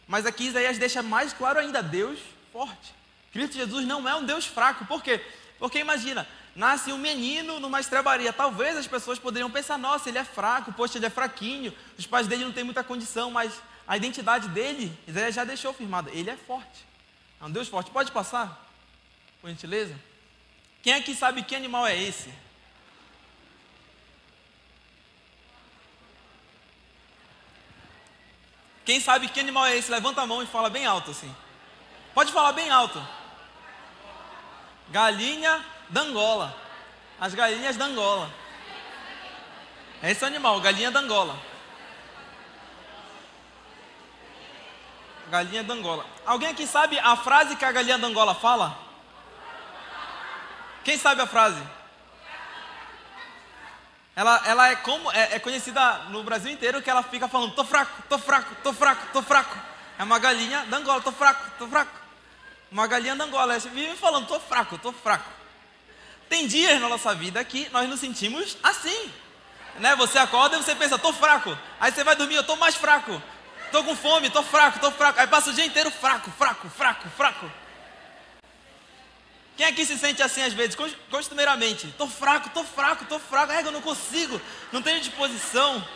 [0.05, 2.19] Mas aqui Isaías deixa mais claro ainda: Deus
[2.51, 2.93] forte.
[3.31, 4.83] Cristo Jesus não é um Deus fraco.
[4.83, 5.23] Por quê?
[5.57, 8.33] Porque imagina, nasce um menino numa estrebaria.
[8.33, 12.27] Talvez as pessoas poderiam pensar: nossa, ele é fraco, poxa, ele é fraquinho, os pais
[12.27, 13.53] dele não têm muita condição, mas
[13.87, 14.91] a identidade dele
[15.31, 16.11] já deixou firmada.
[16.11, 16.85] Ele é forte.
[17.39, 17.91] É um Deus forte.
[17.91, 18.69] Pode passar?
[19.39, 19.95] Por gentileza?
[20.83, 22.29] Quem é que sabe que animal é esse?
[28.83, 29.91] Quem sabe que animal é esse?
[29.91, 31.33] Levanta a mão e fala bem alto assim.
[32.13, 33.01] Pode falar bem alto.
[34.89, 36.55] Galinha da Angola.
[37.19, 38.29] As galinhas da Angola.
[40.01, 41.37] É esse animal, galinha da Angola.
[45.29, 46.05] Galinha da Angola.
[46.25, 48.77] Alguém aqui sabe a frase que a galinha da Angola fala?
[50.83, 51.61] Quem sabe a frase?
[54.21, 57.65] Ela, ela é como é, é, conhecida no Brasil inteiro que ela fica falando tô
[57.65, 59.57] fraco, tô fraco, tô fraco, tô fraco.
[59.97, 61.91] É uma galinha da Angola, tô fraco, tô fraco.
[62.71, 65.27] Uma galinha da Angola, ela vive falando tô fraco, tô fraco.
[66.29, 69.11] Tem dias na nossa vida que nós nos sentimos assim.
[69.79, 69.95] Né?
[69.95, 71.57] Você acorda e você pensa, tô fraco.
[71.79, 73.19] Aí você vai dormir, eu tô mais fraco.
[73.71, 75.19] Tô com fome, tô fraco, tô fraco.
[75.19, 77.51] Aí passa o dia inteiro fraco, fraco, fraco, fraco.
[79.61, 80.75] Quem aqui se sente assim às vezes,
[81.11, 81.85] costumeiramente?
[81.95, 84.41] Tô fraco, tô fraco, tô fraco, é, eu não consigo,
[84.71, 85.87] não tenho disposição.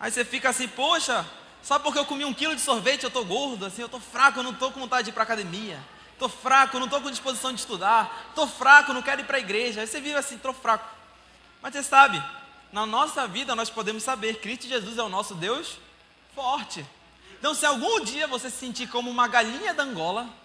[0.00, 1.24] Aí você fica assim, poxa,
[1.62, 4.40] só porque eu comi um quilo de sorvete eu tô gordo, assim, eu tô fraco,
[4.40, 5.78] eu não tô com vontade de ir para academia.
[6.18, 8.32] Tô fraco, eu não tô com disposição de estudar.
[8.34, 9.82] Tô fraco, não quero ir para a igreja.
[9.82, 10.84] Aí você vive assim, tô fraco.
[11.62, 12.20] Mas você sabe,
[12.72, 15.78] na nossa vida nós podemos saber, Cristo Jesus é o nosso Deus
[16.34, 16.84] forte.
[17.38, 20.39] Então, se algum dia você se sentir como uma galinha da Angola,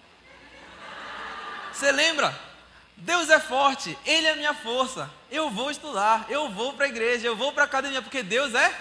[1.76, 2.38] você lembra?
[2.96, 5.10] Deus é forte, Ele é minha força.
[5.30, 8.54] Eu vou estudar, eu vou para a igreja, eu vou para a academia, porque Deus
[8.54, 8.74] é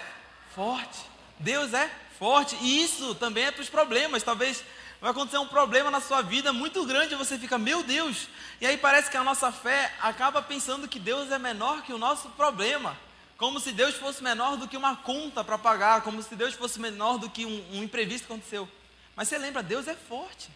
[0.53, 0.99] forte.
[1.37, 2.55] Deus é forte.
[2.61, 4.23] E isso também é para os problemas.
[4.23, 4.63] Talvez
[5.01, 8.29] vai acontecer um problema na sua vida muito grande e você fica, meu Deus.
[8.61, 11.97] E aí parece que a nossa fé acaba pensando que Deus é menor que o
[11.97, 12.97] nosso problema.
[13.37, 16.79] Como se Deus fosse menor do que uma conta para pagar, como se Deus fosse
[16.79, 18.69] menor do que um, um imprevisto que aconteceu.
[19.13, 20.49] Mas você lembra, Deus é forte.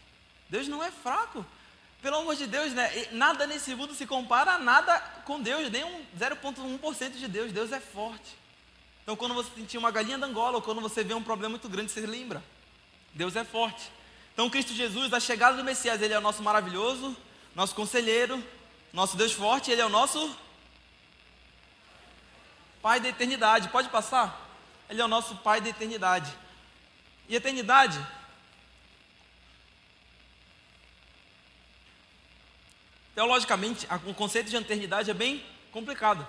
[0.50, 1.46] Deus não é fraco.
[2.02, 3.08] Pelo amor de Deus, né?
[3.12, 7.52] nada nesse mundo se compara a nada com Deus, nem um 0,1% de Deus.
[7.52, 8.38] Deus é forte.
[9.04, 11.68] Então, quando você sentir uma galinha da Angola, ou quando você vê um problema muito
[11.68, 12.42] grande, você lembra.
[13.14, 13.92] Deus é forte.
[14.34, 17.18] Então, Cristo Jesus, a chegada do Messias, ele é o nosso maravilhoso,
[17.54, 18.42] nosso conselheiro,
[18.94, 20.36] nosso Deus forte, ele é o nosso
[22.82, 23.68] Pai da eternidade.
[23.68, 24.50] Pode passar?
[24.90, 26.34] Ele é o nosso Pai da eternidade.
[27.28, 28.00] E eternidade
[33.20, 35.44] Teologicamente, o conceito de eternidade é bem
[35.74, 36.26] complicado.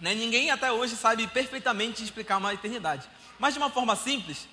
[0.00, 0.14] Né?
[0.14, 3.06] Ninguém até hoje sabe perfeitamente explicar uma eternidade.
[3.38, 4.48] Mas de uma forma simples,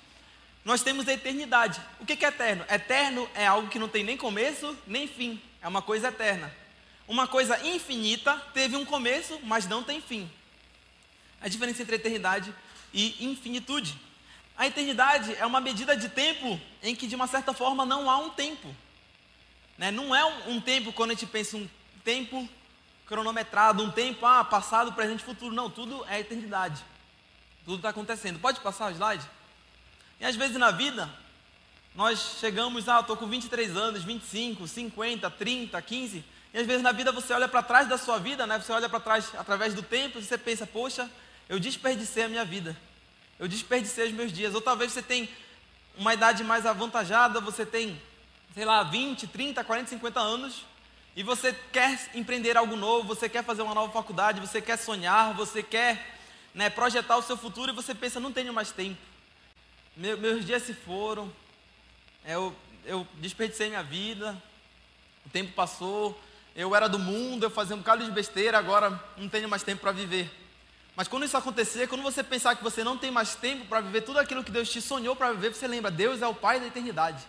[0.62, 1.80] nós temos a eternidade.
[1.98, 2.66] O que é eterno?
[2.68, 5.40] Eterno é algo que não tem nem começo nem fim.
[5.62, 6.54] É uma coisa eterna.
[7.08, 10.30] Uma coisa infinita teve um começo, mas não tem fim.
[11.40, 12.54] A diferença entre eternidade
[12.92, 13.98] e infinitude.
[14.54, 18.18] A eternidade é uma medida de tempo em que, de uma certa forma, não há
[18.18, 18.68] um tempo.
[19.80, 19.90] Né?
[19.90, 21.66] Não é um, um, tempo quando a gente pensa um
[22.04, 22.46] tempo
[23.06, 25.54] cronometrado, um tempo ah, passado, presente, futuro.
[25.54, 26.84] Não, tudo é eternidade.
[27.64, 28.38] Tudo está acontecendo.
[28.38, 29.24] Pode passar o slide?
[30.20, 31.08] E às vezes na vida,
[31.94, 36.24] nós chegamos, ah, estou com 23 anos, 25, 50, 30, 15.
[36.52, 38.60] E às vezes na vida você olha para trás da sua vida, né?
[38.60, 41.10] Você olha para trás através do tempo e você pensa, poxa,
[41.48, 42.76] eu desperdicei a minha vida.
[43.38, 44.54] Eu desperdicei os meus dias.
[44.54, 45.26] Ou talvez você tem
[45.96, 47.98] uma idade mais avantajada, você tem
[48.54, 50.64] sei lá, 20, 30, 40, 50 anos,
[51.14, 55.34] e você quer empreender algo novo, você quer fazer uma nova faculdade, você quer sonhar,
[55.34, 56.18] você quer
[56.54, 59.00] né, projetar o seu futuro, e você pensa, não tenho mais tempo.
[59.96, 61.32] Meu, meus dias se foram,
[62.24, 64.40] eu, eu desperdicei minha vida,
[65.26, 66.18] o tempo passou,
[66.54, 69.80] eu era do mundo, eu fazia um bocado de besteira, agora não tenho mais tempo
[69.80, 70.30] para viver.
[70.96, 74.02] Mas quando isso acontecer, quando você pensar que você não tem mais tempo para viver
[74.02, 76.66] tudo aquilo que Deus te sonhou para viver, você lembra, Deus é o Pai da
[76.66, 77.24] eternidade.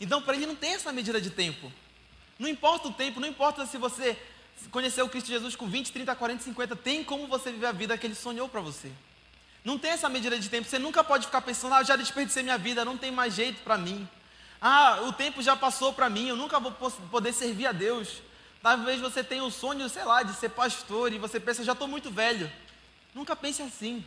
[0.00, 1.70] Então, para ele não tem essa medida de tempo.
[2.38, 4.16] Não importa o tempo, não importa se você
[4.70, 8.06] conheceu Cristo Jesus com 20, 30, 40, 50, tem como você viver a vida que
[8.06, 8.90] ele sonhou para você.
[9.64, 10.66] Não tem essa medida de tempo.
[10.66, 13.76] Você nunca pode ficar pensando, ah, já desperdicei minha vida, não tem mais jeito para
[13.76, 14.08] mim.
[14.60, 18.22] Ah, o tempo já passou para mim, eu nunca vou poder servir a Deus.
[18.62, 21.88] Talvez você tenha o sonho, sei lá, de ser pastor e você pensa, já estou
[21.88, 22.50] muito velho.
[23.14, 24.04] Nunca pense assim.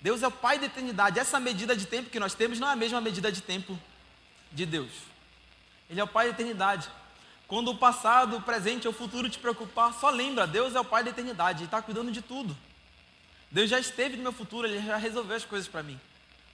[0.00, 1.18] Deus é o Pai da eternidade.
[1.18, 3.78] Essa medida de tempo que nós temos não é a mesma medida de tempo
[4.52, 4.90] de Deus.
[5.88, 6.88] Ele é o Pai da eternidade.
[7.46, 10.84] Quando o passado, o presente ou o futuro te preocupar, só lembra, Deus é o
[10.84, 12.56] Pai da eternidade, Ele está cuidando de tudo.
[13.50, 16.00] Deus já esteve no meu futuro, Ele já resolveu as coisas para mim.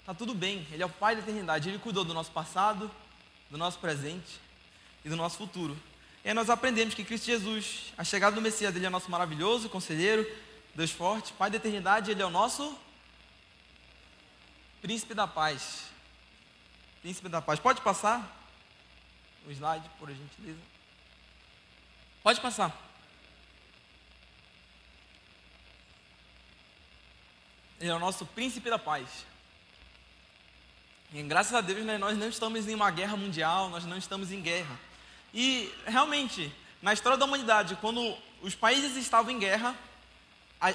[0.01, 2.91] Está tudo bem, Ele é o Pai da eternidade, Ele cuidou do nosso passado,
[3.49, 4.41] do nosso presente
[5.05, 5.77] e do nosso futuro.
[6.25, 9.69] E aí nós aprendemos que Cristo Jesus, a chegada do Messias, ele é nosso maravilhoso
[9.69, 10.27] conselheiro,
[10.75, 12.77] Deus forte, Pai da eternidade, ele é o nosso
[14.83, 15.85] príncipe da paz.
[17.01, 17.59] Príncipe da paz.
[17.59, 18.40] Pode passar
[19.47, 20.61] o slide, por gentileza.
[22.23, 22.77] Pode passar.
[27.81, 29.25] Ele é o nosso príncipe da paz.
[31.13, 34.31] E graças a Deus né, nós não estamos em uma guerra mundial, nós não estamos
[34.31, 34.79] em guerra.
[35.33, 39.75] E realmente, na história da humanidade, quando os países estavam em guerra,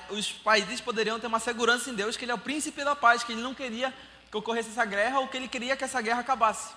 [0.09, 3.23] os países poderiam ter uma segurança em Deus que Ele é o príncipe da paz,
[3.23, 3.93] que Ele não queria
[4.31, 6.73] que ocorresse essa guerra ou que Ele queria que essa guerra acabasse.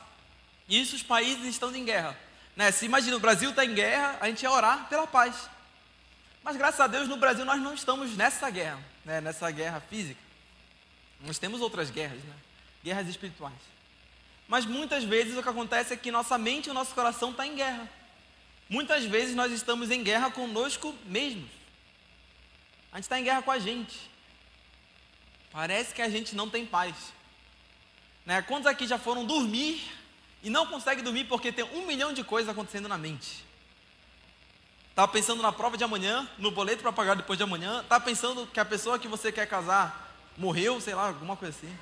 [0.68, 2.18] E isso os países estão em guerra.
[2.54, 2.70] Né?
[2.70, 5.48] Se imagina, o Brasil está em guerra, a gente ia orar pela paz.
[6.42, 9.20] Mas graças a Deus no Brasil nós não estamos nessa guerra, né?
[9.20, 10.20] nessa guerra física.
[11.20, 12.34] Nós temos outras guerras, né?
[12.84, 13.54] guerras espirituais.
[14.46, 17.46] Mas muitas vezes o que acontece é que nossa mente e o nosso coração estão
[17.46, 17.88] tá em guerra.
[18.68, 21.50] Muitas vezes nós estamos em guerra conosco mesmos.
[22.92, 24.10] A gente está em guerra com a gente.
[25.50, 26.94] Parece que a gente não tem paz.
[28.24, 28.42] Né?
[28.42, 29.82] Quantos aqui já foram dormir
[30.42, 33.44] e não conseguem dormir porque tem um milhão de coisas acontecendo na mente?
[34.90, 37.82] Estava pensando na prova de amanhã, no boleto para pagar depois de amanhã.
[37.82, 41.78] Estava pensando que a pessoa que você quer casar morreu, sei lá, alguma coisa assim.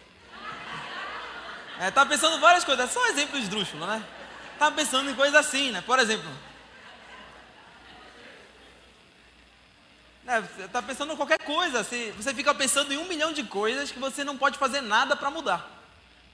[1.79, 4.05] É, tá pensando várias coisas, é só exemplo esdrúxulo, né?
[4.59, 5.83] Tá pensando em coisas assim, né?
[5.83, 6.31] Por exemplo,
[10.25, 13.45] né, você tá pensando em qualquer coisa, você, você fica pensando em um milhão de
[13.45, 15.76] coisas que você não pode fazer nada para mudar.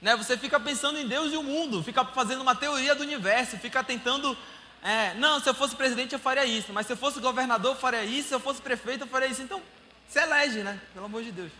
[0.03, 0.17] Né?
[0.17, 3.81] Você fica pensando em Deus e o mundo, fica fazendo uma teoria do universo, fica
[3.81, 4.37] tentando.
[4.83, 7.79] É, não, se eu fosse presidente eu faria isso, mas se eu fosse governador eu
[7.79, 9.41] faria isso, se eu fosse prefeito eu faria isso.
[9.41, 9.61] Então,
[10.09, 10.77] se elege, né?
[10.93, 11.53] Pelo amor de Deus.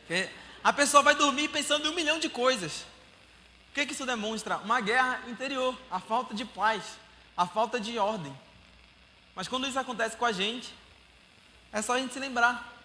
[0.00, 0.28] Porque
[0.62, 2.84] a pessoa vai dormir pensando em um milhão de coisas.
[3.70, 4.56] O que, que isso demonstra?
[4.58, 6.82] Uma guerra interior, a falta de paz,
[7.36, 8.36] a falta de ordem.
[9.36, 10.74] Mas quando isso acontece com a gente,
[11.70, 12.76] é só a gente se lembrar.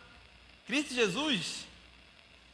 [0.68, 1.66] Cristo Jesus,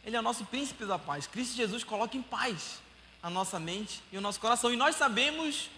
[0.07, 1.27] Ele é o nosso príncipe da paz.
[1.27, 2.79] Cristo Jesus coloca em paz
[3.21, 4.71] a nossa mente e o nosso coração.
[4.71, 5.69] E nós sabemos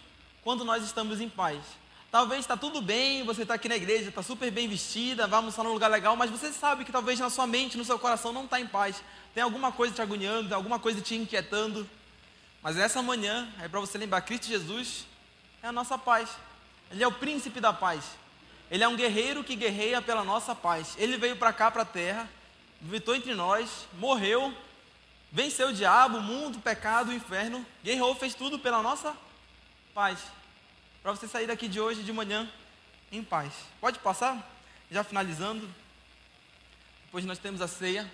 [0.44, 1.58] quando nós estamos em paz.
[2.12, 5.64] Talvez está tudo bem, você está aqui na igreja, está super bem vestida, vai almoçar
[5.64, 8.44] num lugar legal, mas você sabe que talvez na sua mente, no seu coração não
[8.44, 9.02] está em paz.
[9.34, 11.84] Tem alguma coisa te agoniando, tem alguma coisa te inquietando.
[12.62, 15.06] Mas essa manhã é para você lembrar: Cristo Jesus
[15.60, 16.30] é a nossa paz.
[16.92, 18.04] Ele é o príncipe da paz.
[18.70, 20.94] Ele é um guerreiro que guerreia pela nossa paz.
[20.98, 22.30] Ele veio para cá, para a terra,
[22.80, 24.54] vivitou entre nós, morreu,
[25.30, 29.16] venceu o diabo, o mundo, o pecado, o inferno, guerreou, fez tudo pela nossa
[29.94, 30.20] paz
[31.02, 32.48] para você sair daqui de hoje de manhã
[33.10, 33.52] em paz.
[33.80, 34.58] Pode passar?
[34.90, 35.68] Já finalizando.
[37.06, 38.10] Depois nós temos a ceia.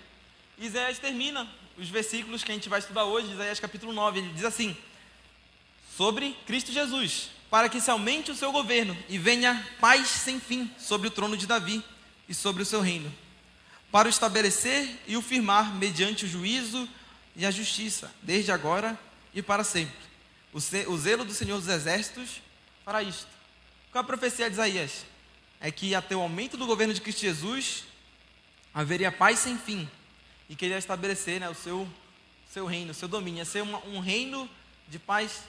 [0.57, 1.47] Isaías termina
[1.77, 4.19] os versículos que a gente vai estudar hoje, Isaías capítulo 9.
[4.19, 4.75] Ele diz assim:
[5.95, 10.71] Sobre Cristo Jesus, para que se aumente o seu governo e venha paz sem fim
[10.79, 11.83] sobre o trono de Davi
[12.27, 13.13] e sobre o seu reino,
[13.91, 16.87] para o estabelecer e o firmar mediante o juízo
[17.35, 18.99] e a justiça, desde agora
[19.33, 19.95] e para sempre.
[20.53, 22.41] O zelo do Senhor dos Exércitos
[22.83, 23.27] para isto.
[23.91, 25.05] Qual a profecia de Isaías?
[25.59, 27.85] É que até o aumento do governo de Cristo Jesus
[28.73, 29.89] haveria paz sem fim
[30.49, 31.87] e que ele ia estabelecer né, o seu,
[32.49, 34.49] seu reino, o seu domínio, ia ser uma, um reino
[34.87, 35.43] de paz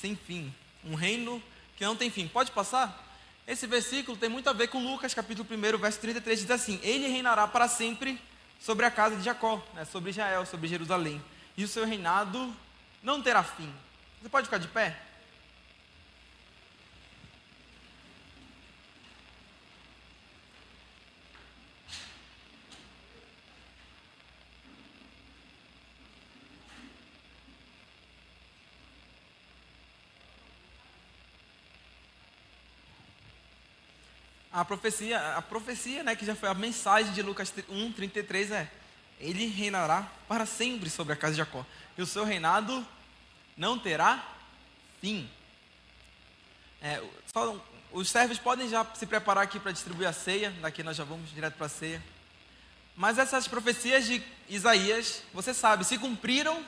[0.00, 0.52] sem fim,
[0.84, 1.42] um reino
[1.76, 2.28] que não tem fim.
[2.28, 3.07] Pode passar?
[3.48, 7.08] Esse versículo tem muito a ver com Lucas, capítulo 1, verso 33, diz assim: Ele
[7.08, 8.20] reinará para sempre
[8.60, 11.24] sobre a casa de Jacó, né, sobre Israel, sobre Jerusalém,
[11.56, 12.54] e o seu reinado
[13.02, 13.72] não terá fim.
[14.20, 15.00] Você pode ficar de pé?
[34.60, 38.68] A profecia, a profecia, né, que já foi a mensagem de Lucas 1:33 é:
[39.20, 41.64] ele reinará para sempre sobre a casa de Jacó,
[41.96, 42.86] e o seu reinado
[43.56, 44.24] não terá
[45.00, 45.28] fim.
[46.80, 47.02] É,
[47.32, 47.56] só,
[47.92, 51.30] os servos podem já se preparar aqui para distribuir a ceia, daqui nós já vamos
[51.30, 52.02] direto para a ceia.
[52.96, 56.64] Mas essas profecias de Isaías, você sabe, se cumpriram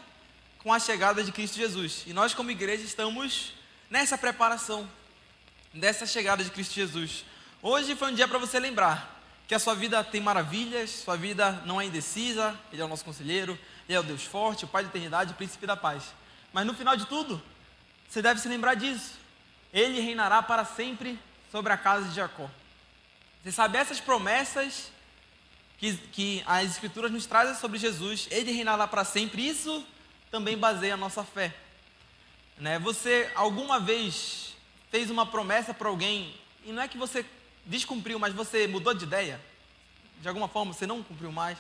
[0.58, 2.04] com a chegada de Cristo Jesus.
[2.06, 3.52] E nós, como igreja, estamos
[3.88, 4.88] nessa preparação
[5.72, 7.24] dessa chegada de Cristo Jesus.
[7.62, 11.60] Hoje foi um dia para você lembrar que a sua vida tem maravilhas, sua vida
[11.66, 14.82] não é indecisa, Ele é o nosso conselheiro, Ele é o Deus forte, o Pai
[14.82, 16.04] da eternidade, o príncipe da paz.
[16.54, 17.42] Mas no final de tudo,
[18.08, 19.18] você deve se lembrar disso.
[19.74, 21.18] Ele reinará para sempre
[21.52, 22.48] sobre a casa de Jacó.
[23.42, 24.90] Você sabe essas promessas
[25.76, 29.46] que, que as Escrituras nos trazem sobre Jesus, Ele reinará para sempre.
[29.46, 29.84] Isso
[30.30, 31.54] também baseia a nossa fé.
[32.56, 32.78] Né?
[32.78, 34.56] Você alguma vez
[34.90, 36.34] fez uma promessa para alguém
[36.64, 37.22] e não é que você
[37.66, 39.40] descumpriu, mas você mudou de ideia?
[40.20, 41.58] De alguma forma você não cumpriu mais?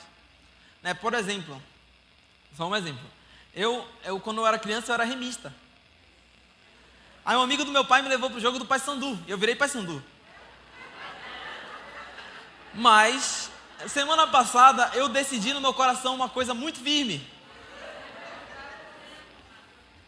[0.82, 0.94] Né?
[0.94, 1.60] Por exemplo,
[2.56, 3.04] só um exemplo.
[3.54, 5.54] Eu, eu, quando eu era criança, eu era remista.
[7.24, 9.18] Aí um amigo do meu pai me levou para o jogo do Paysandu.
[9.26, 10.02] E eu virei Paysandu.
[12.72, 13.50] Mas,
[13.88, 17.26] semana passada, eu decidi no meu coração uma coisa muito firme.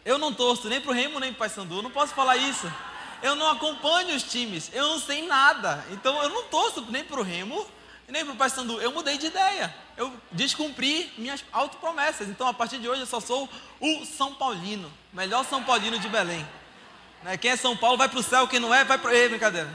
[0.05, 2.71] Eu não torço nem pro Remo nem pro Paysandu, eu não posso falar isso.
[3.23, 5.85] Eu não acompanho os times, eu não sei nada.
[5.91, 7.67] Então eu não torço nem pro Remo
[8.09, 8.79] nem pro Paysandu.
[8.81, 9.75] Eu mudei de ideia.
[9.97, 12.29] Eu descumpri minhas autopromessas.
[12.29, 13.49] Então a partir de hoje eu só sou
[13.81, 16.47] o São Paulino, melhor São Paulino de Belém.
[17.23, 17.39] Né?
[17.39, 19.11] Quem é São Paulo vai pro céu, quem não é vai pro.
[19.11, 19.73] Ei, brincadeira.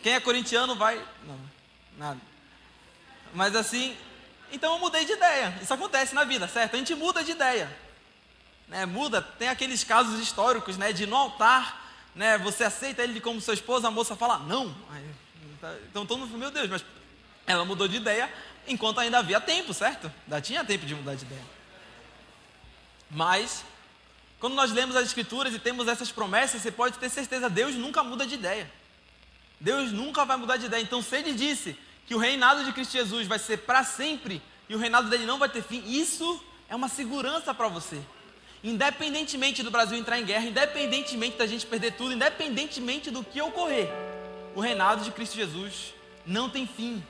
[0.00, 1.04] Quem é corintiano vai.
[1.26, 1.38] Não,
[1.98, 2.20] nada.
[3.34, 3.96] Mas assim,
[4.52, 5.58] então eu mudei de ideia.
[5.60, 6.74] Isso acontece na vida, certo?
[6.74, 7.68] A gente muda de ideia
[8.72, 9.20] né, muda.
[9.20, 11.81] Tem aqueles casos históricos, né, de no altar,
[12.14, 14.74] né, você aceita ele como sua esposa, a moça fala não.
[14.90, 15.04] Aí,
[15.60, 16.84] tá, então todo mundo, meu Deus, mas
[17.46, 18.32] ela mudou de ideia
[18.66, 20.12] enquanto ainda havia tempo, certo?
[20.24, 21.44] Ainda tinha tempo de mudar de ideia.
[23.10, 23.64] Mas
[24.42, 28.02] quando nós lemos as escrituras e temos essas promessas, você pode ter certeza, Deus nunca
[28.02, 28.68] muda de ideia.
[29.60, 30.82] Deus nunca vai mudar de ideia.
[30.82, 34.74] Então, se ele disse que o reinado de Cristo Jesus vai ser para sempre e
[34.74, 38.02] o reinado dele não vai ter fim, isso é uma segurança para você.
[38.62, 43.88] Independentemente do Brasil entrar em guerra, independentemente da gente perder tudo, independentemente do que ocorrer,
[44.54, 45.94] o reinado de Cristo Jesus
[46.24, 47.02] não tem fim.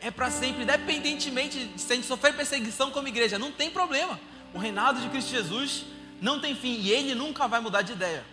[0.00, 4.18] É para sempre, independentemente de se a gente sofrer perseguição como igreja, não tem problema.
[4.52, 5.84] O reinado de Cristo Jesus
[6.20, 8.24] não tem fim e ele nunca vai mudar de ideia.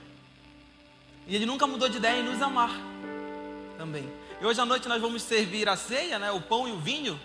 [1.28, 2.72] E ele nunca mudou de ideia em nos amar
[3.78, 4.10] também.
[4.41, 7.20] E hoje à noite nós vamos servir a ceia, né, o pão e o vinho.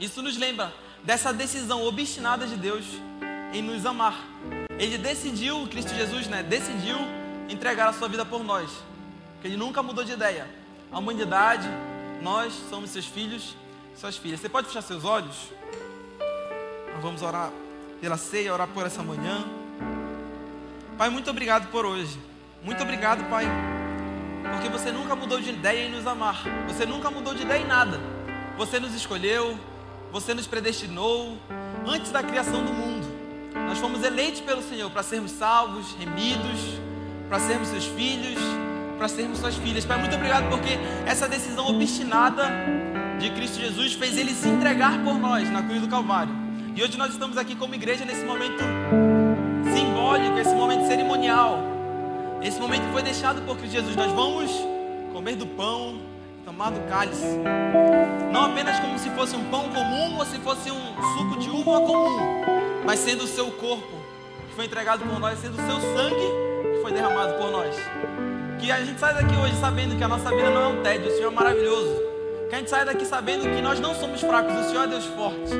[0.00, 2.84] Isso nos lembra dessa decisão obstinada de Deus
[3.52, 4.33] em nos amar.
[4.78, 6.96] Ele decidiu, Cristo Jesus, né, decidiu
[7.48, 8.70] entregar a sua vida por nós.
[9.40, 10.48] Que ele nunca mudou de ideia.
[10.90, 11.68] A humanidade,
[12.22, 13.56] nós somos seus filhos,
[13.96, 14.40] suas filhas.
[14.40, 15.36] Você pode fechar seus olhos?
[16.92, 17.50] Nós vamos orar
[18.00, 19.44] pela ceia, orar por essa manhã.
[20.96, 22.18] Pai, muito obrigado por hoje.
[22.62, 23.44] Muito obrigado, Pai,
[24.54, 26.42] porque você nunca mudou de ideia em nos amar.
[26.66, 28.00] Você nunca mudou de ideia em nada.
[28.56, 29.58] Você nos escolheu,
[30.10, 31.36] você nos predestinou
[31.86, 32.93] antes da criação do mundo.
[33.66, 36.78] Nós fomos eleitos pelo Senhor para sermos salvos, remidos,
[37.28, 38.38] para sermos seus filhos,
[38.98, 39.84] para sermos suas filhas.
[39.84, 42.50] Pai, muito obrigado porque essa decisão obstinada
[43.18, 46.34] de Cristo Jesus fez ele se entregar por nós na cruz do Calvário.
[46.76, 48.62] E hoje nós estamos aqui como igreja nesse momento
[49.74, 51.58] simbólico, esse momento cerimonial.
[52.42, 53.96] Esse momento foi deixado por Cristo Jesus.
[53.96, 54.50] Nós vamos
[55.12, 56.00] comer do pão,
[56.44, 57.38] tomar do cálice.
[58.30, 61.80] Não apenas como se fosse um pão comum ou se fosse um suco de uva
[61.80, 63.96] comum mas sendo o seu corpo
[64.48, 67.74] que foi entregado por nós, sendo o seu sangue que foi derramado por nós.
[68.58, 71.08] Que a gente saia daqui hoje sabendo que a nossa vida não é um tédio,
[71.08, 72.02] o Senhor é maravilhoso.
[72.48, 75.04] Que a gente saia daqui sabendo que nós não somos fracos, o Senhor é Deus
[75.06, 75.50] forte.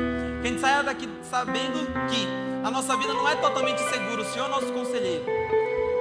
[0.41, 2.29] Que a gente saia daqui sabendo que
[2.63, 5.25] a nossa vida não é totalmente segura, o Senhor é nosso conselheiro.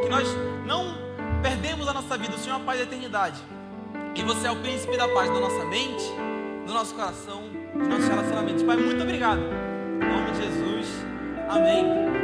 [0.02, 0.28] Que nós
[0.66, 0.96] não
[1.42, 3.42] perdemos a nossa vida, o Senhor é a paz da eternidade.
[4.14, 6.04] Que você é o príncipe da paz da nossa mente,
[6.66, 7.44] do nosso coração,
[7.76, 8.64] dos nossos relacionamentos.
[8.64, 9.42] Pai, muito obrigado.
[9.42, 10.63] Em nome de Jesus.
[11.50, 12.24] Amém?